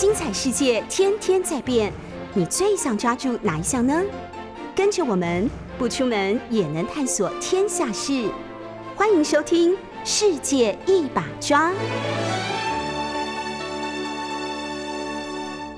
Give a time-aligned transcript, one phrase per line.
[0.00, 1.92] 精彩世界天天在变，
[2.32, 4.00] 你最想抓住哪一项呢？
[4.72, 8.30] 跟着我们不出门也能探索天下事，
[8.94, 9.72] 欢迎收听
[10.04, 11.72] 《世界一把抓》。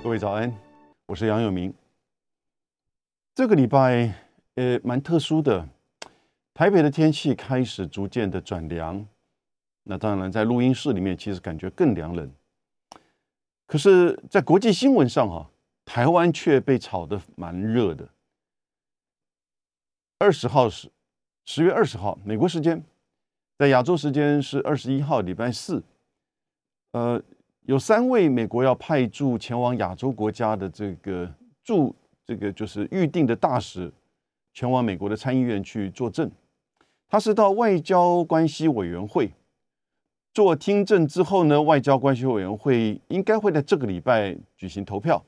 [0.03, 0.55] 各位早安，
[1.07, 1.73] 我是杨永明。
[3.35, 4.13] 这个礼拜，
[4.57, 5.67] 呃，蛮特殊的，
[6.53, 9.03] 台北的天气开始逐渐的转凉。
[9.85, 12.31] 那当然，在录音室里面，其实感觉更凉冷。
[13.71, 15.49] 可是，在国际新闻上啊，
[15.85, 18.09] 台湾却被炒得蛮热的。
[20.19, 20.91] 二十号是
[21.45, 22.83] 十月二十号，美国时间，
[23.57, 25.81] 在亚洲时间是二十一号，礼拜四。
[26.91, 27.23] 呃，
[27.61, 31.33] 有三位美国要派驻前往亚洲国家的这个
[31.63, 33.89] 驻这个就是预定的大使，
[34.53, 36.29] 前往美国的参议院去作证。
[37.09, 39.31] 他是到外交关系委员会。
[40.33, 45.25] 做听证之后呢，外交关系委员会应该会在这个礼拜举行投票。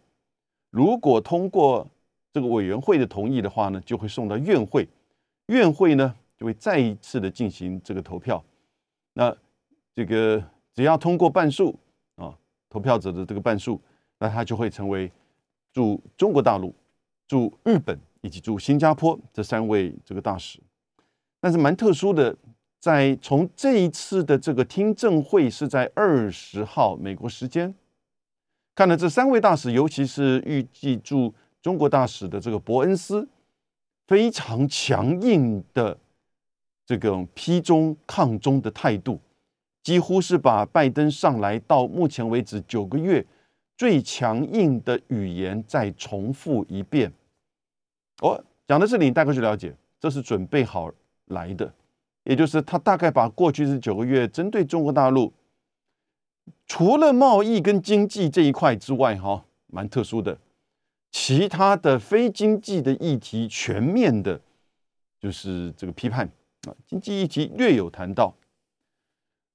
[0.71, 1.87] 如果通过
[2.33, 4.89] 这个委员会的同意的话呢，就会送到院会，
[5.47, 8.43] 院会呢就会再一次的进行这个投票。
[9.15, 9.37] 那
[9.93, 11.77] 这个只要通过半数
[12.15, 12.33] 啊，
[12.71, 13.81] 投票者的这个半数，
[14.19, 15.11] 那他就会成为
[15.73, 16.73] 驻中国大陆、
[17.27, 20.61] 驻日本以及驻新加坡这三位这个大使。
[21.41, 22.37] 但是蛮特殊的。
[22.83, 27.73] 在从这一次的这个听证会是在二十号美国时间，
[28.75, 33.29] 看了这三位大使，尤其是预计驻中国大使的这个伯恩斯，
[34.09, 35.97] 非常强硬的
[36.85, 39.21] 这个批中抗中的态度，
[39.85, 43.25] 几乎是把拜登上来到目前为止九个月
[43.77, 47.13] 最强硬的语言再重复一遍。
[48.23, 50.91] 哦，讲到这里，你大概就了解，这是准备好
[51.27, 51.73] 来的。
[52.25, 55.33] 也就是他大概把过去这九个月针对中国大陆，
[56.67, 60.39] 除了贸易跟经济这一块之外，哈，蛮特殊的，
[61.11, 64.41] 其他的非经济的议题全面的，
[65.21, 66.31] 就是这个批判
[66.69, 68.33] 啊，经济议题略有谈到。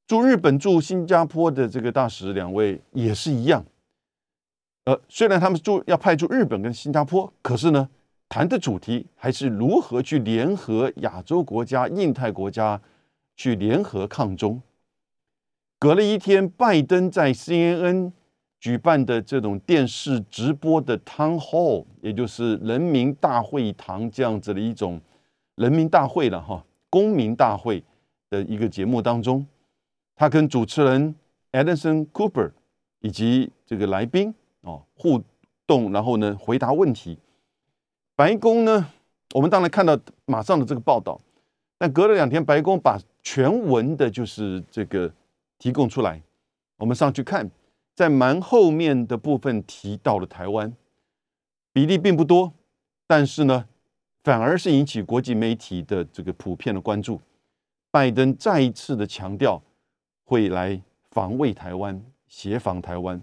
[0.05, 3.65] 驻日本、驻新加坡的这个大使两位也是一样，
[4.85, 7.89] 呃，虽然他们驻要派驻日本跟新加坡，可是呢。
[8.29, 12.81] 谈的主题还是如何去联合亚洲国家、印太国家
[13.35, 14.61] 去联合抗中。
[15.79, 18.11] 隔了一天，拜登在 CNN
[18.59, 24.99] 举办的这种电视直播的 Town Hall，也就是人民大会堂这样子的一种
[25.55, 27.83] 人民大会了哈，公民大会
[28.29, 29.45] 的一个节目当中，
[30.15, 31.15] 他跟主持人
[31.51, 32.51] Edison Cooper
[32.99, 35.21] 以及这个来宾哦互
[35.67, 37.19] 动，然后呢回答问题。
[38.17, 38.91] 白宫呢？
[39.35, 39.95] 我们当然看到
[40.25, 41.21] 马上的这个报道，
[41.77, 45.13] 但隔了两天，白宫把全文的，就是这个
[45.59, 46.19] 提供出来。
[46.77, 47.47] 我们上去看，
[47.93, 50.75] 在蛮后面的部分提到了台湾，
[51.71, 52.51] 比例并不多，
[53.05, 53.67] 但是呢，
[54.23, 57.21] 反而是引起国际媒体的这个普遍的关注。
[57.91, 59.61] 拜登再一次的强调
[60.25, 63.21] 会来防卫台湾，协防台湾。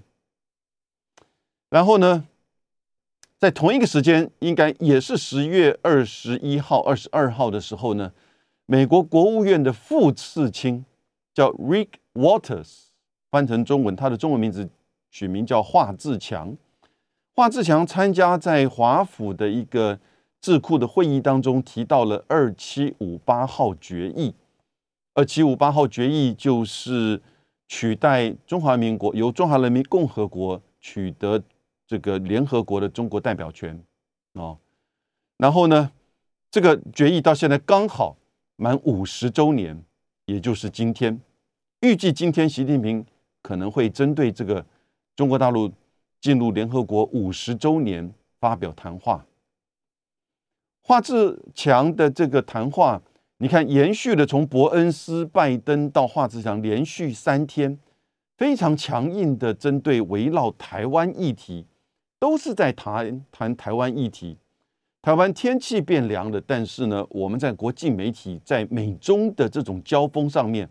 [1.68, 2.28] 然后呢？
[3.44, 8.10] 在同一个时间，应该也是十月二十一号、二十二号的时候呢，
[8.64, 10.82] 美国国务院的副次卿
[11.34, 12.84] 叫 Rick Waters，
[13.30, 14.70] 翻成中文，他的中文名字
[15.10, 16.56] 取名叫华志强。
[17.34, 20.00] 华志强参加在华府的一个
[20.40, 24.34] 智库的会议当中，提到了二七五八号决议。
[25.12, 27.20] 二七五八号决议就是
[27.68, 31.42] 取代中华民国由中华人民共和国取得。
[31.86, 33.78] 这个联合国的中国代表权，
[34.32, 34.58] 哦，
[35.36, 35.90] 然后呢，
[36.50, 38.16] 这个决议到现在刚好
[38.56, 39.84] 满五十周年，
[40.24, 41.20] 也就是今天，
[41.80, 43.04] 预计今天习近平
[43.42, 44.64] 可能会针对这个
[45.14, 45.70] 中国大陆
[46.20, 49.26] 进入联合国五十周年发表谈话。
[50.82, 53.02] 华志强的这个谈话，
[53.38, 57.78] 你看延续了从伯恩斯、拜登到华志强，连续三天
[58.38, 61.66] 非常强硬的针对围绕台湾议题。
[62.24, 64.38] 都是在谈谈台湾议题，
[65.02, 70.66] 台湾天气变凉了，但是呢，我们在国际媒体在美中的这种交锋上面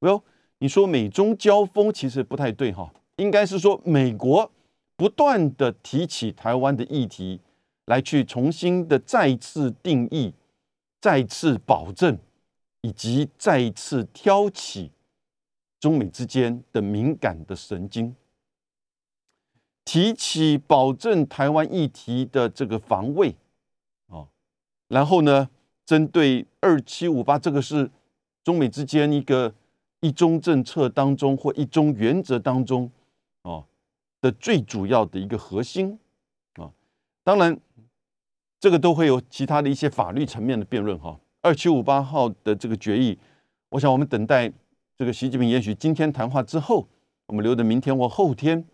[0.00, 0.22] ，Well，
[0.58, 4.50] 你说美中交锋其实不太对哈，应该是说美国
[4.96, 7.40] 不断的提起台湾的议题，
[7.84, 10.34] 来去重新的再次定义、
[11.00, 12.18] 再次保证，
[12.80, 14.90] 以及再次挑起
[15.78, 18.12] 中美之间的敏感的神经。
[19.86, 23.36] 提起保证台湾议题的这个防卫，
[24.08, 24.26] 啊，
[24.88, 25.48] 然后呢，
[25.86, 27.88] 针对二七五八这个是
[28.42, 29.54] 中美之间一个
[30.00, 32.90] 一中政策当中或一中原则当中，
[33.42, 33.64] 哦，
[34.20, 35.96] 的最主要的一个核心
[36.54, 36.68] 啊。
[37.22, 37.56] 当然，
[38.58, 41.18] 这个都会有其他的一些法律层面的辩论哈。
[41.42, 43.16] 二七五八号的这个决议，
[43.68, 44.52] 我想我们等待
[44.96, 46.88] 这个习近平也许今天谈话之后，
[47.26, 48.66] 我们留着明天或后天，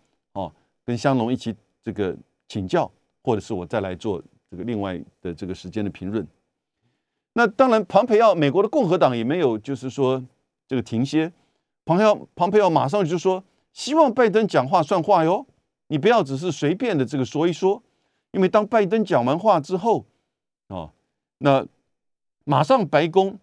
[0.85, 2.15] 跟香龙一起这个
[2.47, 2.89] 请教，
[3.23, 6.27] 或者是我再来做这个另外的这个时间的评论。
[7.33, 10.23] 那当然，庞培奥美国的共和党也没有就是说
[10.67, 11.31] 这个停歇，
[11.85, 15.45] 庞培奥庞培奥马上就说希望拜登讲话算话哟，
[15.87, 17.81] 你不要只是随便的这个说一说，
[18.31, 20.05] 因为当拜登讲完话之后
[20.67, 20.91] 啊，
[21.39, 21.65] 那
[22.43, 23.39] 马上白宫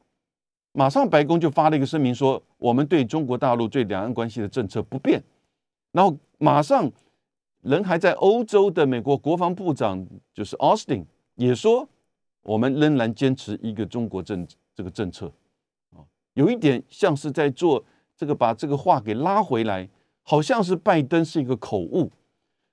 [0.73, 5.21] 马上白宫就发了一个声明说，我们对中国大陆对两岸关系的政策不变，
[5.91, 6.89] 然后马上
[7.63, 11.05] 人还在欧洲的美国国防部长就是 Austin
[11.37, 11.89] 也说。
[12.43, 15.31] 我们仍然坚持一个中国政这个政策，
[15.95, 16.01] 啊，
[16.33, 17.85] 有一点像是在做
[18.17, 19.87] 这个把这个话给拉回来，
[20.23, 22.11] 好像是拜登是一个口误。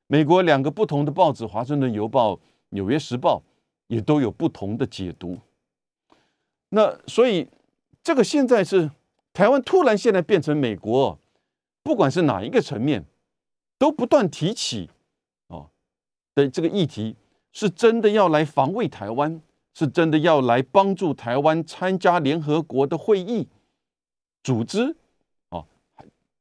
[0.07, 2.31] 美国两个不同的报纸，《华盛顿邮报》
[2.69, 3.39] 《纽约时报》
[3.87, 5.37] 也都有不同的解读。
[6.69, 7.45] 那所以
[8.01, 8.89] 这个现在是
[9.33, 11.19] 台湾突然现在变成美国，
[11.83, 13.03] 不管是哪一个层面，
[13.77, 14.89] 都不断提起
[15.47, 15.69] 哦
[16.35, 17.15] 的这个议题，
[17.51, 19.41] 是真的要来防卫台湾。
[19.79, 23.47] 是真的要来帮助台湾参加联合国的会议
[24.41, 24.95] 组织
[25.49, 25.63] 啊？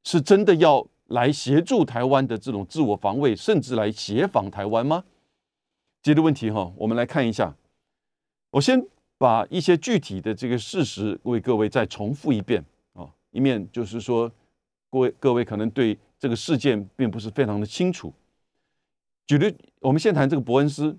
[0.03, 5.03] 是真的要来协助台湾的这种自我防卫，甚至来协防台湾吗？
[6.01, 7.55] 这个问题哈，我们来看一下。
[8.49, 8.83] 我先
[9.19, 14.31] 把一些具体的这个事实为各位再重复一遍啊，一面就是说，
[14.89, 18.13] 各位各位可能对这个事件并不是非常的清楚。
[19.25, 20.97] 举例，我们先谈这个伯恩斯。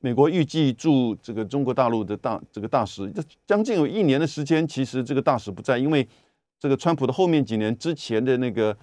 [0.00, 6.08] 美国预计驻这个中国大陆的大这个大使，这将近有一年的时间，其实这个大使不在，因为
[6.58, 8.74] 这个川普的后面几年之前的那个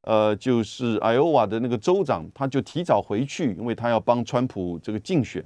[0.00, 5.44] 呃，就是艾奥瓦的那个州长，他就提早回去，因为他要帮川普这个竞选。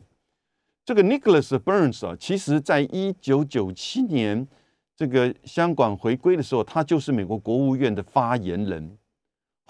[0.84, 4.46] 这个 Nicholas Burns 啊，其实在一九九七年
[4.94, 8.96] 这个香港回归的时候，他就是美国国务院的发言人，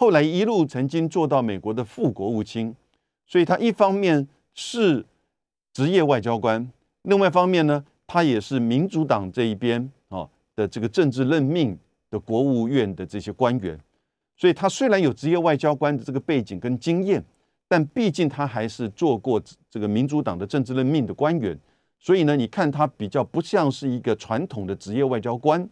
[0.01, 2.75] 后来一路曾经做到美国的副国务卿，
[3.27, 5.05] 所以他一方面是
[5.75, 10.27] 职业外交官，另外一方面呢，他也是民主党这一边啊
[10.57, 13.79] 的这个政治任命的国务院的这些官员，
[14.39, 17.23] 所以他虽然有职业外交官的这个背景跟经验，
[17.69, 19.39] 但毕竟他还是做过
[19.69, 21.55] 这个民主党的政治任命的官员，
[21.99, 25.69] 所以呢，你看他比较不像是一个传统的职业外交官，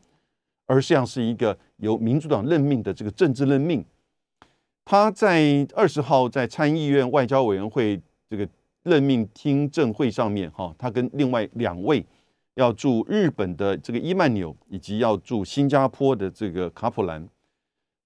[0.67, 3.83] 而像是一个由民主党任命的这个政治任命。
[4.91, 8.01] 他在二十号在参议院外交委员会
[8.31, 8.49] 这个。
[8.85, 12.03] 任命听证会上面，哈，他跟另外两位
[12.55, 17.29] 要驻日本的这个伊曼纽，以及要驻新加坡的这个卡普兰，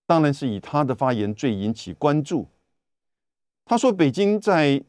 [0.09, 2.49] 当然是以他的发言最引起关注。
[3.65, 4.83] 他说，北京在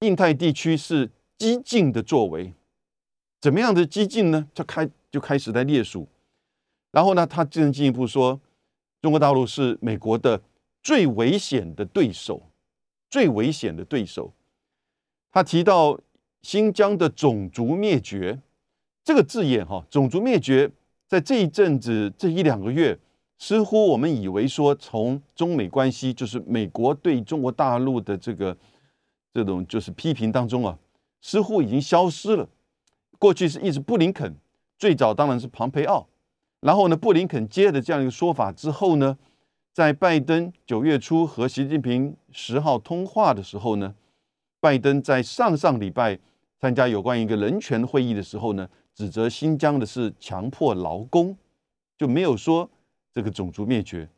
[0.00, 1.08] 印太地区是
[1.38, 2.52] 激进的作为，
[3.40, 4.46] 怎么样的激进呢？
[4.52, 6.06] 就开就开始在列数，
[6.90, 8.38] 然后呢，他更进一步说，
[9.00, 10.42] 中国大陆是美国的
[10.82, 12.42] 最危险的对手，
[13.08, 14.32] 最危险的对手。
[15.30, 15.98] 他提到
[16.42, 18.40] 新疆的种族灭绝
[19.04, 20.70] 这个字眼，哈，种族灭绝
[21.06, 22.98] 在这一阵子这一两个月，
[23.38, 28.56] 似乎我们以为说从中美关系，就是美国对中国大陆的这个
[29.32, 30.78] 这种就是批评当中啊，
[31.20, 32.48] 似乎已经消失了。
[33.18, 34.34] 过去是一直布林肯，
[34.78, 36.08] 最早当然是庞培奥，
[36.60, 39.16] 然后呢，布林肯接的这样一个说法之后呢，
[39.72, 43.94] 在拜登九月初和习近平十号通话的时候呢。
[44.60, 46.16] 拜登在上上礼拜
[46.60, 51.36] 参加有关一个人权会议的时候呢，指责新疆的是强迫劳工，
[51.98, 52.70] 就没有说
[53.12, 54.08] 这个种族灭绝。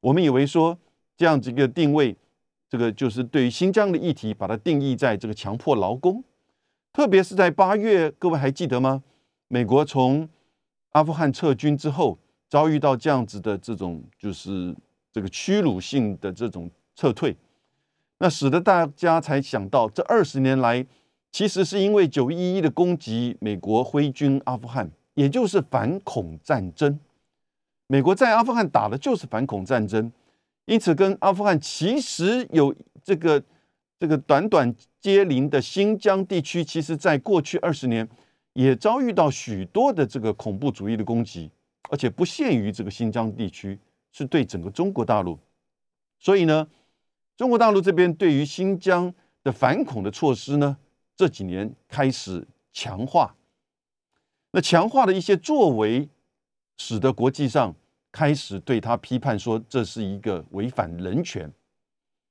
[0.00, 0.76] 我们以为说
[1.16, 2.16] 这样子一个定位，
[2.68, 6.24] 这个就是对于新疆的议题，把它定义在这个强迫劳工。
[6.92, 9.04] 特别是在八月，各位还记得吗？
[9.46, 10.28] 美国从
[10.92, 12.18] 阿富汗撤军之后，
[12.48, 14.74] 遭遇到这样子的这种就是
[15.14, 17.36] 这个屈辱性的这种撤退。
[18.18, 20.84] 那使得大家才想到，这二十年来，
[21.30, 26.98] 其实是因为九一一的攻击，美国挥军阿富汗，也就是反恐战争。
[27.86, 30.10] 美国在阿富汗打的就是反恐战争，
[30.64, 33.40] 因此跟阿富汗其实有这个
[34.00, 38.08] 这个短短接邻的新疆地区，其实在过去二十年
[38.54, 41.50] 也遭遇到许多的这个恐怖主义的攻击，
[41.90, 43.78] 而且不限于这个新疆地区，
[44.14, 45.38] 是对整个中国大陆。
[46.18, 46.66] 所以呢。
[47.36, 50.76] 中国大陆这边对于新疆的反恐的措施呢，
[51.16, 53.34] 这几年开始强化。
[54.52, 56.08] 那强化的一些作为，
[56.76, 57.74] 使得国际上
[58.12, 61.52] 开始对他批判说这是一个违反人权。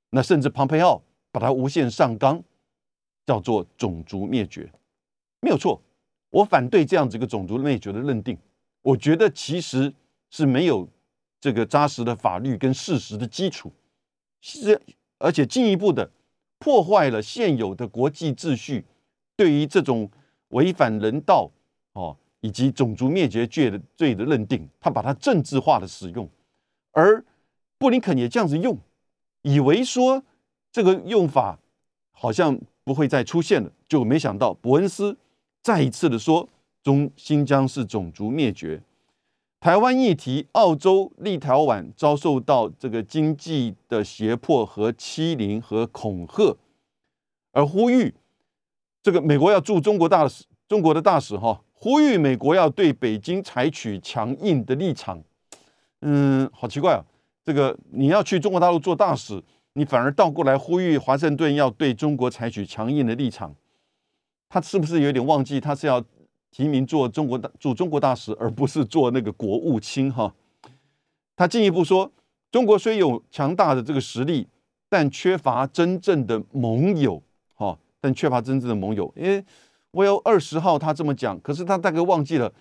[0.08, 2.42] 那甚至庞培奥把他无限上纲，
[3.26, 4.72] 叫做种族灭绝，
[5.40, 5.78] 没有错。
[6.30, 8.38] 我反对这样子一个种族灭绝的认定，
[8.80, 9.92] 我觉得其实
[10.30, 10.88] 是没有
[11.44, 13.70] 这个扎实的法律跟事实的基础，
[14.40, 14.80] 是
[15.18, 16.10] 而且进一步的
[16.58, 18.82] 破坏了现有的国际秩序，
[19.36, 20.10] 对于这种
[20.48, 21.50] 违反人道
[21.92, 26.26] 哦以及种族灭绝罪的罪的认定，他把它政治化的使用，
[26.92, 27.22] 而
[27.76, 28.78] 布林肯也这样子用。
[29.42, 30.24] 以为说
[30.72, 31.58] 这个用法
[32.12, 35.14] 好像不会再出现了，就没想到伯恩斯
[35.60, 36.48] 再一次的说
[36.82, 38.80] 中新疆是种族灭绝，
[39.64, 46.58] 台湾议题，澳洲立陶宛遭受到这个经济的胁迫和欺凌和恐吓，
[47.50, 48.12] 而呼吁
[49.02, 55.24] 这个美国要驻中国大使，中国的大使哈，呼吁美国要对北京采取强硬的立场，
[56.02, 57.00] 嗯，好奇怪啊。
[57.42, 59.42] 这个你要去中国大陆做大使，
[59.72, 63.56] 你反而倒过来呼吁华盛顿要对中国采取强硬的立场，
[64.50, 66.04] 他是不是有点忘记他是要
[66.54, 70.32] 提名做中国大驻中国大使，而不是做那个国务卿哈？
[71.34, 72.12] 他进一步说，
[72.52, 74.46] 中国虽有强大的这个实力，
[74.88, 77.20] 但缺乏真正的盟友
[77.54, 79.12] 哈，但缺乏真正的盟友。
[79.16, 79.44] 因为
[79.90, 82.52] 我有二十号他这么讲，可是他大概忘记了，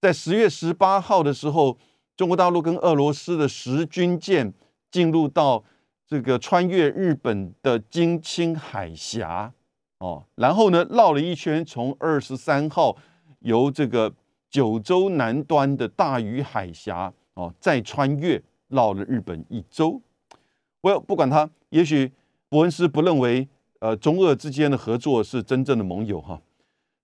[0.00, 1.76] 在十月十八号的时候。
[2.14, 4.52] 中国大陆跟俄罗斯的十军舰
[4.90, 5.64] 进入到
[6.06, 9.50] 这个穿越日本的金青海峡
[9.98, 12.94] 哦，然后呢绕了一圈，从二十三号
[13.42, 14.12] 由这个
[14.50, 20.00] 九州南端的大隅海峡哦，再穿越绕了日本一周。
[20.80, 22.10] 我不管他，也许
[22.48, 23.48] 伯恩斯不认为
[23.80, 26.40] 呃中俄之间的合作是真正的盟友哈，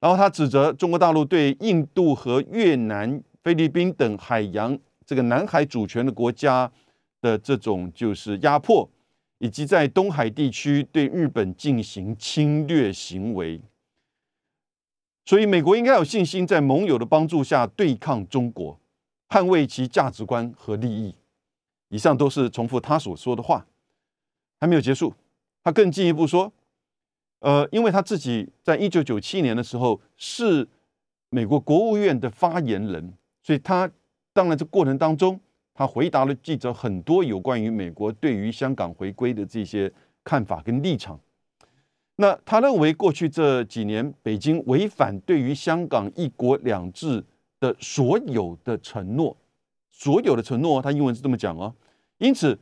[0.00, 4.78] 然后他指责中国大陆对印度和越南、菲律宾等海洋。
[5.06, 6.70] 这个南海主权的国家
[7.22, 8.86] 的这种就是压迫，
[9.38, 13.58] 以及在东海地区对日本进行侵略行为，
[15.28, 18.80] 所以美国应该有信心在盟友的帮助下对抗中国，
[19.28, 21.14] 捍卫其价值观和利益。
[21.90, 23.66] 以上都是重复他所说的话，
[24.58, 25.12] 还没有结束。
[25.62, 26.50] 他更进一步说，
[27.40, 30.66] 呃，因为他自己在一九九七年的时候是
[31.28, 33.90] 美国国务院的发言人，所以他。
[34.32, 35.38] 当然，这过程当中，
[35.74, 39.92] 他回答了记者很多有关于美国对于香港回归的这些
[40.24, 41.20] 看法跟立场。
[42.20, 47.24] 那他认为，过去这几年北京违反对于香港一国两制
[47.60, 49.36] 的所有的承诺，
[49.90, 51.74] 所有的承诺，他英文是这么讲哦。
[52.18, 52.58] 因此，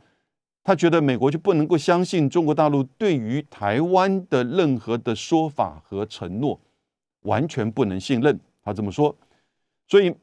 [0.63, 6.59] 他觉得美国就不能够相信中国大陆对于台湾的任何的说法和承诺，
[7.21, 8.39] 完全不能信任。
[8.63, 9.15] 他这么说，
[9.87, 10.13] 所以。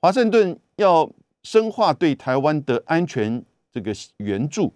[0.00, 1.10] 华盛顿要
[1.44, 4.70] 深化对台湾的安全这个援助，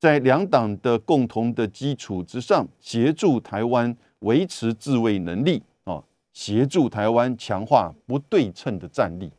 [0.00, 6.02] 在两党的共同的基础之上，协助台湾维持自卫能力啊，
[6.32, 9.30] 协助台湾强化不对称的战力。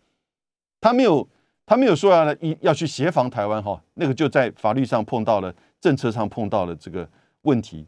[0.80, 1.28] 他没有，
[1.66, 7.10] 他没有说要一要去协防台湾哈，那个就在法律上碰到了，政策上碰到了这个
[7.42, 7.88] 问题。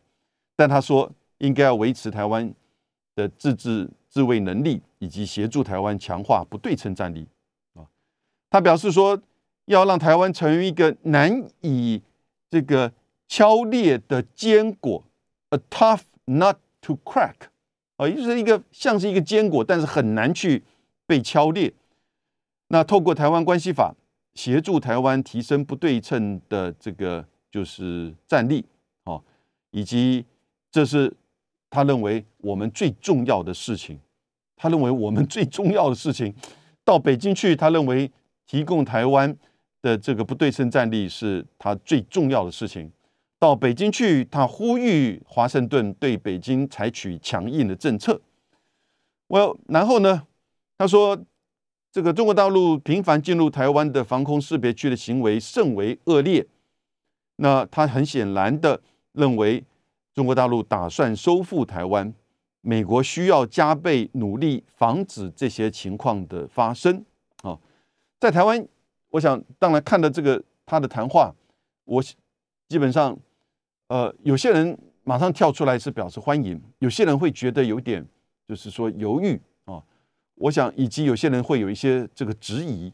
[0.56, 2.52] 但他说应该要维持台湾
[3.16, 7.28] 的自治自卫能力，以及协助台湾强化不对称战力
[7.76, 7.86] 啊。
[8.50, 9.20] 他表示说，
[9.66, 12.02] 要让台湾成为一个难以
[12.54, 12.94] 这个
[13.28, 15.04] 敲裂的坚果
[15.50, 17.34] ，a tough nut to crack，
[17.98, 20.62] 啊，也就是一个像是一个坚果，但是很难去
[21.08, 21.74] 被敲裂。
[22.68, 23.96] 那透过台湾关系法
[24.36, 28.64] 协助台湾提升不对称的这个就是战力，
[29.06, 29.24] 哦，
[29.72, 30.24] 以及
[30.70, 31.12] 这是
[31.72, 34.00] 他认为我们最重要的事情。
[34.56, 36.32] 他认为我们最重要的事情
[36.86, 38.12] 到北京去，他认为。
[38.46, 39.36] 提供台湾
[39.84, 42.92] 的这个不对称战力是他最重要的事情。
[43.38, 48.20] 到北京去，他呼吁华盛顿对北京采取强硬的政策。
[49.28, 50.26] 我然后呢，
[50.78, 51.22] 他说
[51.92, 56.48] 这个中国大陆频繁进入台湾的防空识别区的行为甚为恶劣。
[57.36, 58.80] 那他很显然的
[59.12, 59.62] 认为
[60.14, 62.14] 中国大陆打算收复台湾，
[62.62, 67.04] 美国需要加倍努力防止这些情况的发生。
[67.42, 67.60] 啊
[68.22, 68.66] 在台湾，
[69.14, 71.32] 我想当然看到这个他的谈话，
[71.86, 72.02] 我
[72.68, 73.16] 基本上，
[73.88, 78.04] 呃，有些人马上跳出来是表示欢迎，有些人会觉得有点
[78.48, 79.84] 就是说犹豫啊。
[80.34, 82.92] 我想以及有些人会有一些这个质疑。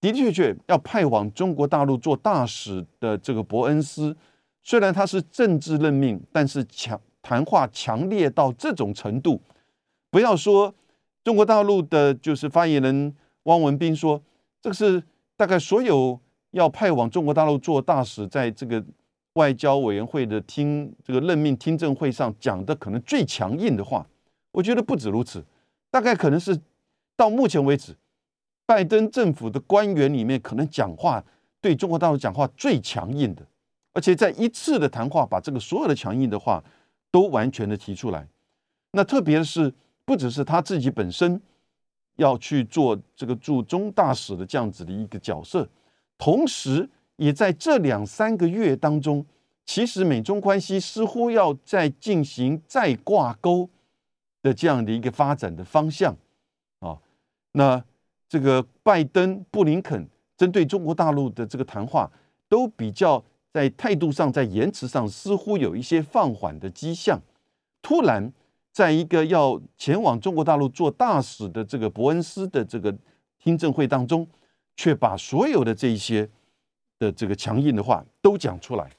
[0.00, 4.16] 的的确确要派往中国大陆做大使的这个伯恩斯，
[4.62, 9.42] 虽然他是政治任命，但是强谈话强烈到这种程度，
[10.10, 10.74] 不要说
[11.22, 14.22] 中国大陆的就是发言人汪文斌说。
[14.62, 15.00] 这个是
[15.36, 16.18] 大概所有
[16.52, 18.82] 要派往中国大陆做大使，在这个
[19.34, 24.06] 外交委员会的听这个任命听证会上讲的可能最强硬的话，
[24.52, 25.44] 我觉得不止如此，
[25.90, 26.58] 大概可能是
[27.16, 27.94] 到目前为止，
[28.64, 31.22] 拜登政府的官员里面可能讲话
[31.60, 33.46] 对中国大陆讲话最强硬的，
[33.92, 36.64] 而且在一次的谈话把这个所有的强硬的话
[37.10, 38.26] 都完全的提出来。
[38.92, 39.74] 那特别是
[40.06, 41.38] 不只是他自己本身
[42.16, 45.68] 要去做这个驻中大使的这样子的一个角色，
[46.18, 46.90] 同时。
[47.18, 49.24] 也在这两三个月当中，
[49.64, 53.70] 其实美中关系似乎要再进行再挂钩
[54.42, 56.14] 的这样的一个发展的方向
[56.80, 56.98] 啊。
[57.52, 57.82] 那
[58.28, 60.06] 这个拜登、布林肯
[60.36, 62.12] 针对中国大陆的这个谈话，
[62.50, 67.18] 都比较在态度上、在言辞上似乎有一些放缓的迹象。
[67.80, 68.30] 突然，
[68.76, 72.94] 在一个要前往中国大陆做大使的这个伯恩斯的这个
[73.38, 74.28] 听证会当中，
[74.76, 76.28] 却把所有的这一些。
[76.98, 78.90] 的这个强硬的话都讲出来，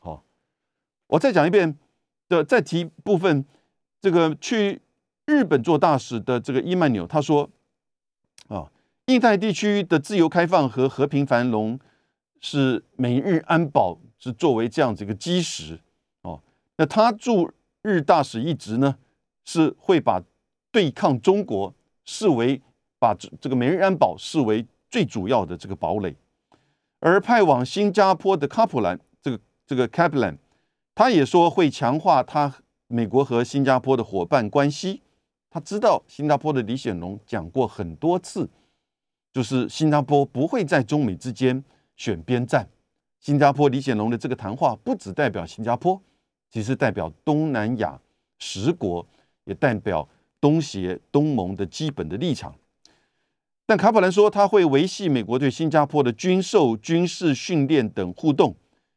[0.00, 0.22] 好，
[1.08, 1.76] 我再讲一遍
[2.28, 3.44] 的，再提部分。
[4.00, 4.80] 这个去
[5.26, 7.50] 日本做大使的这个伊曼纽他说
[8.46, 8.70] ：“啊，
[9.06, 11.76] 印太地区的自由开放和和平繁荣
[12.38, 15.80] 是美日安保是作为这样子一个基石
[16.22, 16.40] 哦。
[16.76, 17.50] 那他驻
[17.82, 18.96] 日大使一职呢，
[19.44, 20.22] 是会把
[20.70, 21.72] 对抗中国
[22.04, 22.60] 视为
[22.98, 26.14] 把这这个美日安保视为最主要的这个堡垒。”
[27.00, 30.38] 而派往新加坡的卡普兰，这个这个 Kaplan，
[30.94, 35.02] 他也说会强化他美国和新加坡的伙伴关系。
[35.50, 38.48] 他知道新加坡的李显龙讲过很多次，
[39.32, 41.62] 就是新加坡不会在中美之间
[41.96, 42.68] 选边站。
[43.20, 46.00] 新加坡李显龙的这个谈话不只代表新加坡，
[46.50, 48.00] 其实代表东南亚
[48.38, 49.06] 十国，
[49.44, 50.08] 也代表
[50.40, 52.54] 东协、东盟的基本的立场。
[53.66, 58.54] 但卡普兰说，他会维系美国对新加坡的军售、军事训练等互动，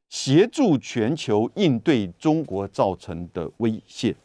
[0.09, 4.15] 协助全球应对中国造成的威胁。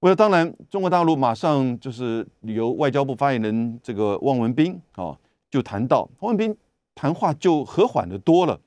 [0.00, 5.16] 为了当然，中国大陆马上就是由外交部发言人这个汪文斌啊，
[5.48, 6.56] 就谈到汪文斌
[6.96, 8.60] 谈话就和缓的多了。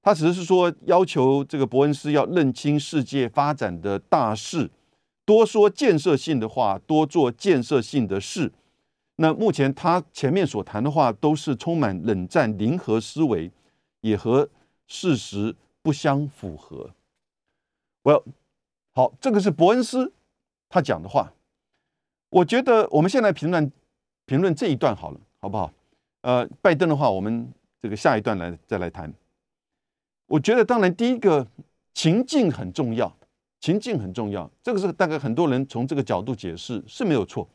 [0.00, 4.70] 他只是说要求这个伯恩斯要认清世界发展的大势，
[5.30, 8.50] 多说建设性的话，多做建设性的事。
[9.14, 13.48] 那目前他前面所谈的话都是充满冷战零和思维，
[14.00, 14.48] 也和
[14.88, 16.90] 事实不相符合。
[18.02, 18.24] 我
[18.92, 20.12] 好，这个是伯恩斯
[20.68, 21.32] 他讲的话。
[22.30, 23.70] 我觉得我们现在评论
[24.26, 25.72] 评论这一段好了，好不好？
[26.22, 27.48] 呃，拜登的话，我们
[27.80, 29.14] 这个下一段来再来谈。
[30.26, 31.46] 我觉得当然第一个
[31.94, 33.16] 情境很重要，
[33.60, 37.48] 情境很重要，这个是大概很多人从这个角度解释是没有错。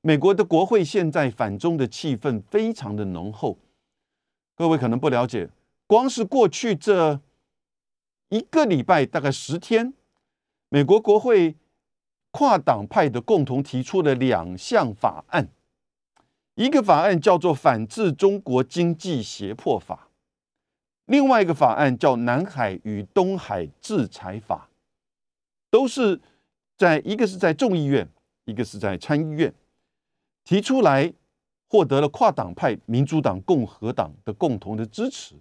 [0.00, 3.58] 美国的国会现在反中的气氛非常的浓厚，
[4.56, 5.50] 各位可能不了解，
[5.86, 7.20] 光是过去这
[8.28, 9.92] 一个礼拜，大概十天，
[10.68, 11.56] 美国国会
[12.30, 15.48] 跨党派的共同提出了两项法案，
[16.54, 20.08] 一个法案叫做《反制中国经济胁迫法》，
[21.06, 24.68] 另外一个法案叫《南海与东海制裁法》，
[25.70, 26.20] 都是
[26.76, 28.08] 在一个是在众议院，
[28.44, 29.54] 一个是在参议院。
[30.44, 31.12] 提出来，
[31.68, 35.36] 获得了跨党派民主党、共和党的共同的支持。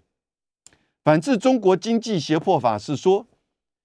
[1.03, 3.25] 反制中国经济胁迫法是说，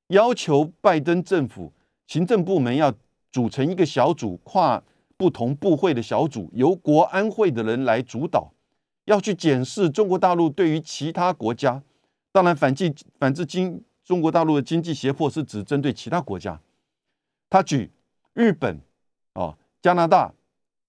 [0.09, 1.73] 要求拜登政府
[2.07, 2.93] 行政部门要
[3.33, 4.83] 组成一个小组，跨
[5.17, 8.53] 不同部会的小组，由国安会的人来主导，
[9.07, 11.83] 要去检视中国大陆对于其他国家。
[12.33, 16.61] 当然，反击反制经中国大陆的经济胁迫是指针对其他国家。
[17.51, 17.91] 他举
[18.33, 18.81] 日本、
[19.33, 20.33] 啊加拿大。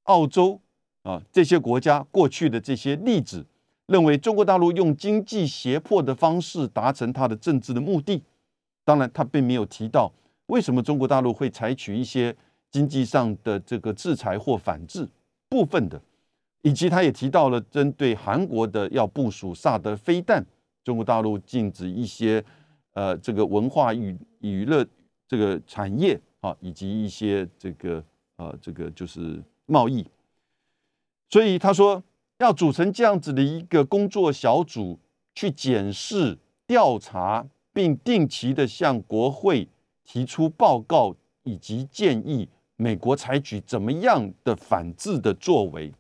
[0.03, 0.61] 澳洲
[1.01, 3.43] 啊，这些国家过去的这些例子，
[3.87, 8.21] 认为中国大陆用经济胁迫的方式达成它的政治的目的。
[8.83, 10.13] 当然，他并没有提到
[10.45, 12.35] 为什么中国大陆会采取一些
[12.69, 15.09] 经济上的这个制裁或反制
[15.49, 15.99] 部分的，
[16.61, 20.45] 以及他也提到了针对韩国的要部署萨德飞弹，
[20.83, 22.45] 中国大陆禁止一些
[22.95, 24.83] 呃这个文化娱娱乐
[25.27, 28.03] 这个产业啊，以及一些这个
[28.35, 29.41] 呃这个就是。
[29.67, 30.05] 贸易，
[31.27, 32.03] 所以他说
[32.37, 34.99] 要组成这样子的一个工作小组，
[35.33, 39.67] 去检视、调查，并定期的向国会
[40.03, 45.91] 提出报告以及建议，美国采取怎么样的反制的作为。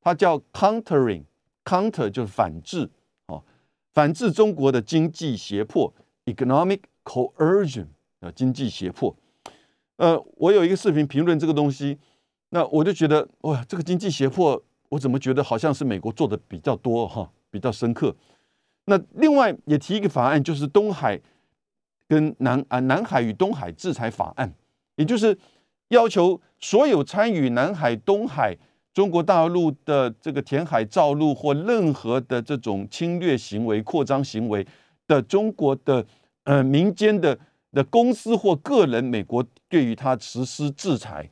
[0.00, 2.88] 它叫 countering，counter 就是反制，
[3.26, 3.42] 哦，
[3.92, 5.92] 反制中国的经济胁迫
[6.26, 7.86] ，economic coercion
[8.20, 9.16] 啊，经济胁迫。
[9.96, 11.98] 呃，我有一个视频评论这个东西。
[12.54, 18.14] 那我就觉得哇，这个经济胁迫，我怎么觉得好像是美国做的比较多哈，比较深刻。
[18.84, 21.18] 那另外也提一个法案，就是东海
[22.06, 24.52] 跟南啊南海与东海制裁法案，
[24.96, 25.38] 也就是
[25.88, 28.54] 要求所有参与南海、东海
[28.92, 34.66] 中国大陆的这个填海造陆或任何的这种侵略行为、扩张行为
[35.12, 36.06] 的中国的
[36.44, 37.38] 呃民间的
[37.72, 41.28] 的公司或个人，美国对于他实施制裁。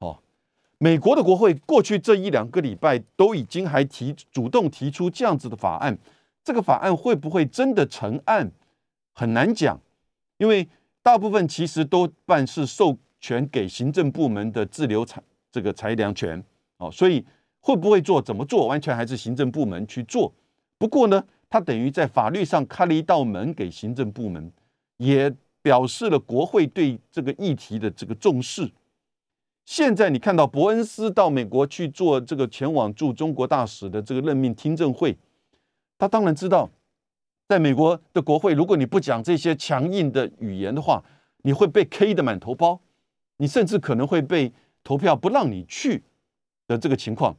[0.00, 0.18] 哦
[0.78, 5.96] 美国的国会过去这一两个礼拜都已经还提主动提出这样子的法案，
[6.44, 8.52] 这个法案会不会真的成案，
[9.14, 9.80] 很难讲，
[10.36, 10.68] 因为
[11.02, 16.44] 大部分其实都办是授权给行政部门的自留裁这个裁量权
[16.76, 17.24] 哦，所以
[17.60, 20.30] 会不会做怎么做，完全还是行政部门去做。
[20.76, 24.52] 不过呢，他等于在法律上开了一道门给行政部门，
[24.98, 28.70] 也表示了国会对这个议题的这个重视。
[29.64, 35.16] 现在你看到伯恩斯到美国去做这个前往驻中国大使的这个任命听证会，
[35.98, 36.70] 他当然知道，
[37.48, 41.02] 在美国的国会，如果你不讲这些强硬的语言的话，
[41.42, 42.80] 你会被 K 的满头包，
[43.38, 44.52] 你甚至可能会被
[44.84, 46.04] 投票不让你去
[46.68, 47.36] 的这个情况。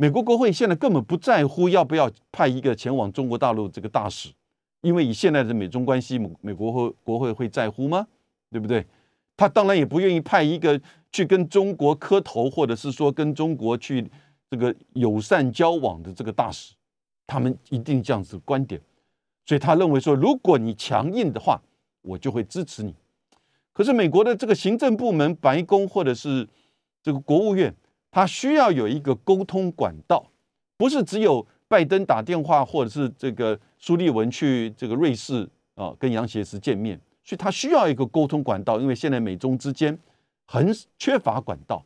[0.00, 4.30] 美国国会现在根本不在乎要不要派一个前往中国大陆这个大使，
[4.80, 8.06] 因为以现在的美中关系，美国会国会会在乎吗？
[8.50, 8.86] 对不对？
[9.36, 10.80] 他当然也不愿意派一个。
[11.12, 14.08] 去跟中国磕头，或者是说跟中国去
[14.48, 16.72] 这个友善交往的这个大使，
[17.26, 18.80] 他们一定这样子观点，
[19.44, 21.60] 所以他认为说，如果你强硬的话，
[22.02, 22.94] 我就会支持你。
[23.72, 26.48] 可是美国的这个行政部门，白宫或者是
[27.02, 27.74] 这个国务院，
[28.10, 30.26] 他需要有一个沟通管道，
[30.76, 39.98] 不是只有拜登打电话，或者是这个苏利文去这个瑞士啊跟杨洁篪见面，所以他需要一个沟通管道，因为现在美中之间。
[40.52, 41.84] 很缺乏管道，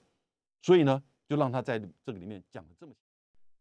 [0.62, 2.94] 所以呢，就让他在这个里面讲了这么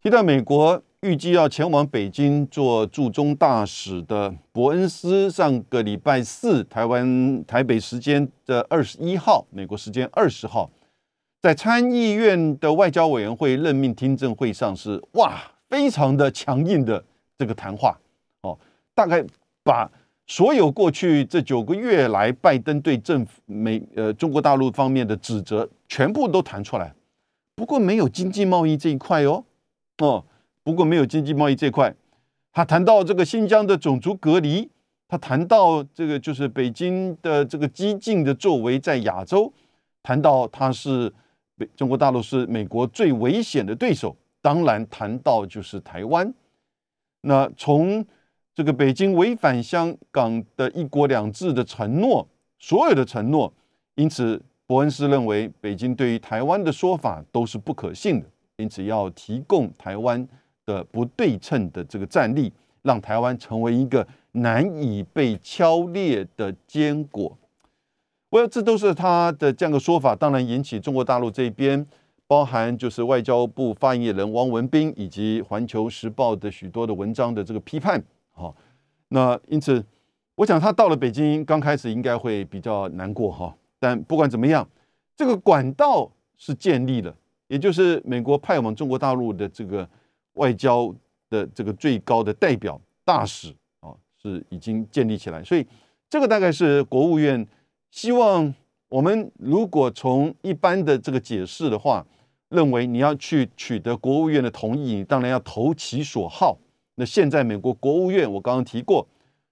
[0.02, 10.72] 提到美国预计要前往北京做驻中大使的伯恩斯，上个礼拜四，台湾台北时间的二十一号，美国时间二十号，
[11.44, 15.38] 在参议院的外交委员会任命听证会上是哇，
[15.70, 17.04] 非常的强硬的
[17.38, 18.00] 这个谈话
[18.44, 18.58] 哦，
[18.96, 19.22] 大概
[19.62, 19.92] 把。
[20.26, 26.96] 所有过去这九个月来，拜登对政府美呃中国大陆方面的指责，全部都谈出来。
[27.58, 29.44] 不过没有经济贸易这一块哦，
[29.98, 30.24] 哦，
[30.64, 31.94] 不过没有经济贸易这块。
[32.54, 34.70] 他谈到这个新疆的种族隔离，
[35.10, 39.52] 他谈到这个就是北京的这个激进的作为在亚洲，
[40.02, 41.14] 谈到他是
[41.76, 44.16] 中国大陆是美国最危险的对手。
[44.42, 46.34] 当然谈到就是台湾。
[47.22, 48.06] 那从
[48.54, 52.28] 这个北京违反香港的一国两制的承诺，
[52.60, 53.54] 所有的承诺，
[53.96, 60.28] 因此伯恩斯认为北京对于台湾的说法都是不可信的，因此要提供台湾
[60.66, 67.38] 的不对称的这个战力，让台湾成为一个难以被敲裂的坚果。
[68.34, 71.86] 我这都是他的这样的说法，当然引起中国大陆这边，
[72.26, 78.04] 包含就是外交部发言人汪文斌以及《环球时报》的许多的文章的这个批判。
[78.32, 78.56] 好，
[79.10, 79.86] 那因此，
[80.34, 83.56] 我想他到了北京，刚开始应该会比较难过哈。
[83.78, 84.68] 但不管怎么样，
[85.16, 87.16] 这个管道是建立了，
[87.50, 89.88] 也就是美国派往中国大陆的这个
[90.34, 90.92] 外交
[91.30, 95.44] 的这个最高的代表大使啊，是已经建立起来。
[95.44, 95.64] 所以，
[96.10, 97.48] 这个大概是国务院
[97.94, 98.52] 希望
[98.90, 102.04] 我们如果从一般的这个解释的话，
[102.50, 106.58] 认为你要去取得国务院的同意，你当然要投其所好。
[106.96, 109.08] 那现在美国国务院，我刚刚提过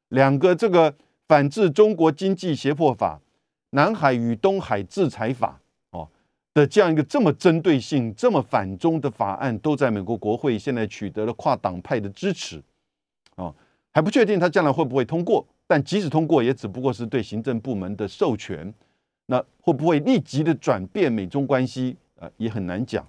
[0.10, 0.92] 两个这个
[1.28, 3.22] 反制中国经济胁迫法、
[3.70, 6.10] 南海与东海制裁法哦
[6.56, 12.60] 的这样一个这么针对性、这么反中的法案，都在美国国会现在取得了跨党派的支持
[13.36, 13.54] 哦，
[13.92, 18.74] 还不确定它将来会不会通过，但即使通过，也只不过是对行政部门的授权，
[19.28, 23.08] 那会不会立即的转变美中关系呃，也很难讲。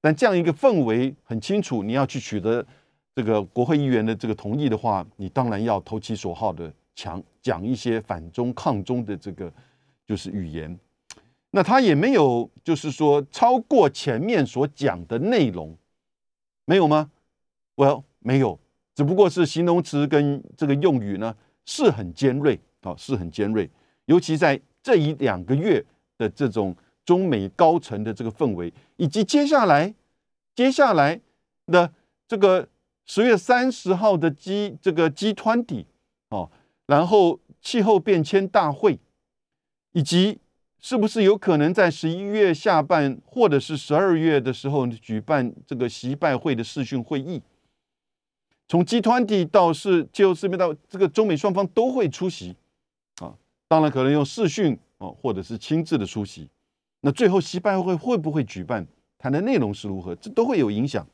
[0.00, 2.64] 但这样一个氛围很清楚，你要去取得。
[3.12, 9.52] 这个国会议员的这个同意的话，你当然要投其所好的强讲一些反中抗中的这个
[10.06, 10.78] 就是语言。
[11.50, 15.74] 那他也没有就是说超过前面所讲的内容，
[16.66, 17.10] 没有吗
[17.74, 18.60] ？Well，没有，
[18.94, 21.34] 只不过是形容词跟这个用语呢
[21.66, 23.70] 是很尖锐啊，是很尖锐。
[24.06, 25.84] 尤其在这一两个月
[26.16, 26.74] 的这种
[27.04, 29.94] 中美高层的这个氛围，以及接下来
[30.54, 31.20] 接下来
[31.66, 31.92] 的
[32.26, 32.66] 这个。
[33.08, 35.86] 十月三十号的 G 这个 G 团体
[36.30, 36.50] 哦，
[36.86, 38.98] 然后气候变迁大会，
[39.92, 40.40] 以及
[40.80, 47.40] 是不是有可能在十一月下半或者是十二月的时候举办这个习拜会的视讯会议？
[48.68, 52.56] 从集团体到是气候四面到这个中美双方都会出席
[53.20, 53.32] 啊，
[53.68, 56.50] 当然可能用视讯哦，或者是亲自的出席。
[57.00, 58.84] 那最后西拜会会不会举办？
[59.18, 60.16] 谈的内容是如何？
[60.16, 61.06] 这都会有影响。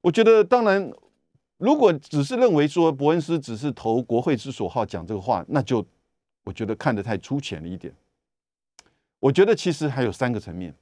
[0.00, 0.90] 我觉得，当然，
[1.58, 5.84] 如果只是认为说伯恩斯只是投国会之所好讲这个话，那就
[6.44, 7.94] 我觉得看得太粗浅了一点。
[9.20, 10.74] 我觉得其实还有三个层面，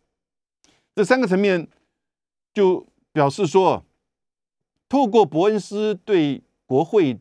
[0.95, 1.67] 这三个层面
[2.53, 3.85] 就表示说。
[4.95, 7.19] 透过伯恩斯对国会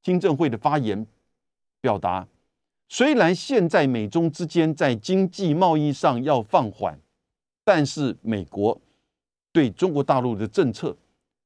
[0.00, 1.04] 听证会的发言
[1.80, 2.28] 表达，
[2.88, 6.96] 虽然现在美中之间在经济贸易上要放缓，
[7.64, 8.80] 但是美国
[9.50, 10.96] 对中国大陆的政策、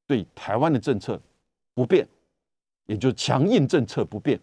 [0.06, 1.18] 对台湾的政策
[1.72, 2.06] 不变，
[2.84, 4.38] 也就强硬政策不变。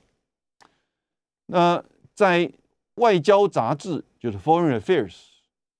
[1.45, 2.51] 那在
[2.95, 5.15] 外交杂志就是《Foreign Affairs》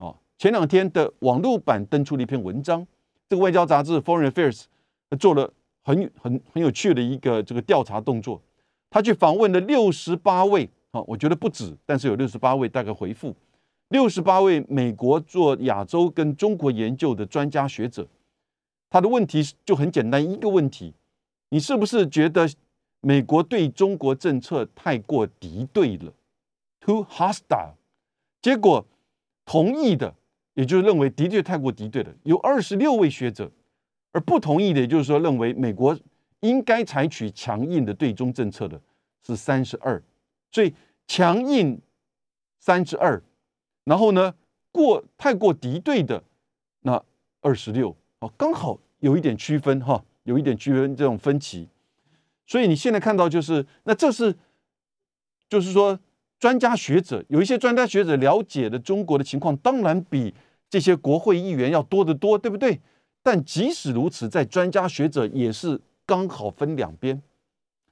[0.05, 2.85] 啊，前两天的网络版登出了一篇文章，
[3.27, 4.59] 这个外交杂志《Foreign Affairs》。
[5.17, 5.51] 做了
[5.83, 8.41] 很很很有趣的一个这个调查动作，
[8.89, 13.35] 他去访问了六十八位啊，我觉得不止，但是有六十八位大概回复，
[13.89, 18.07] 六十八位美国做亚洲跟中国研究的专家学者，
[18.89, 20.93] 他的问题就很简单，一个问题，
[21.49, 22.49] 你是不是觉得
[23.01, 26.13] 美国对中国政策太过敌对了
[26.79, 27.73] ，too hostile？
[28.41, 28.85] 结果
[29.45, 30.13] 同意的，
[30.53, 33.51] 也就是认为的确太过敌对了，有二十六位学者。
[34.11, 35.97] 而不同意的，也就是说，认为美国
[36.41, 38.79] 应该采取强硬的对中政策的
[39.25, 40.01] 是三十二，
[40.51, 40.73] 所以
[41.07, 41.79] 强硬
[42.59, 43.21] 三十二，
[43.83, 44.33] 然后呢，
[44.71, 46.23] 过太过敌对的
[46.81, 47.03] 那
[47.41, 51.67] 二十六，哦，刚好有一点区分哈，有一点区分这种分歧，
[52.45, 54.35] 所以你现在看到就是，那这是
[55.47, 55.99] 就是说，
[56.39, 60.33] 专家学者有一些专家学者了解的中国的情况，当然比
[60.69, 62.81] 这些国会议员要多得多，对不对？
[63.23, 67.21] 但即使如此，在专家学者也是刚好分两边，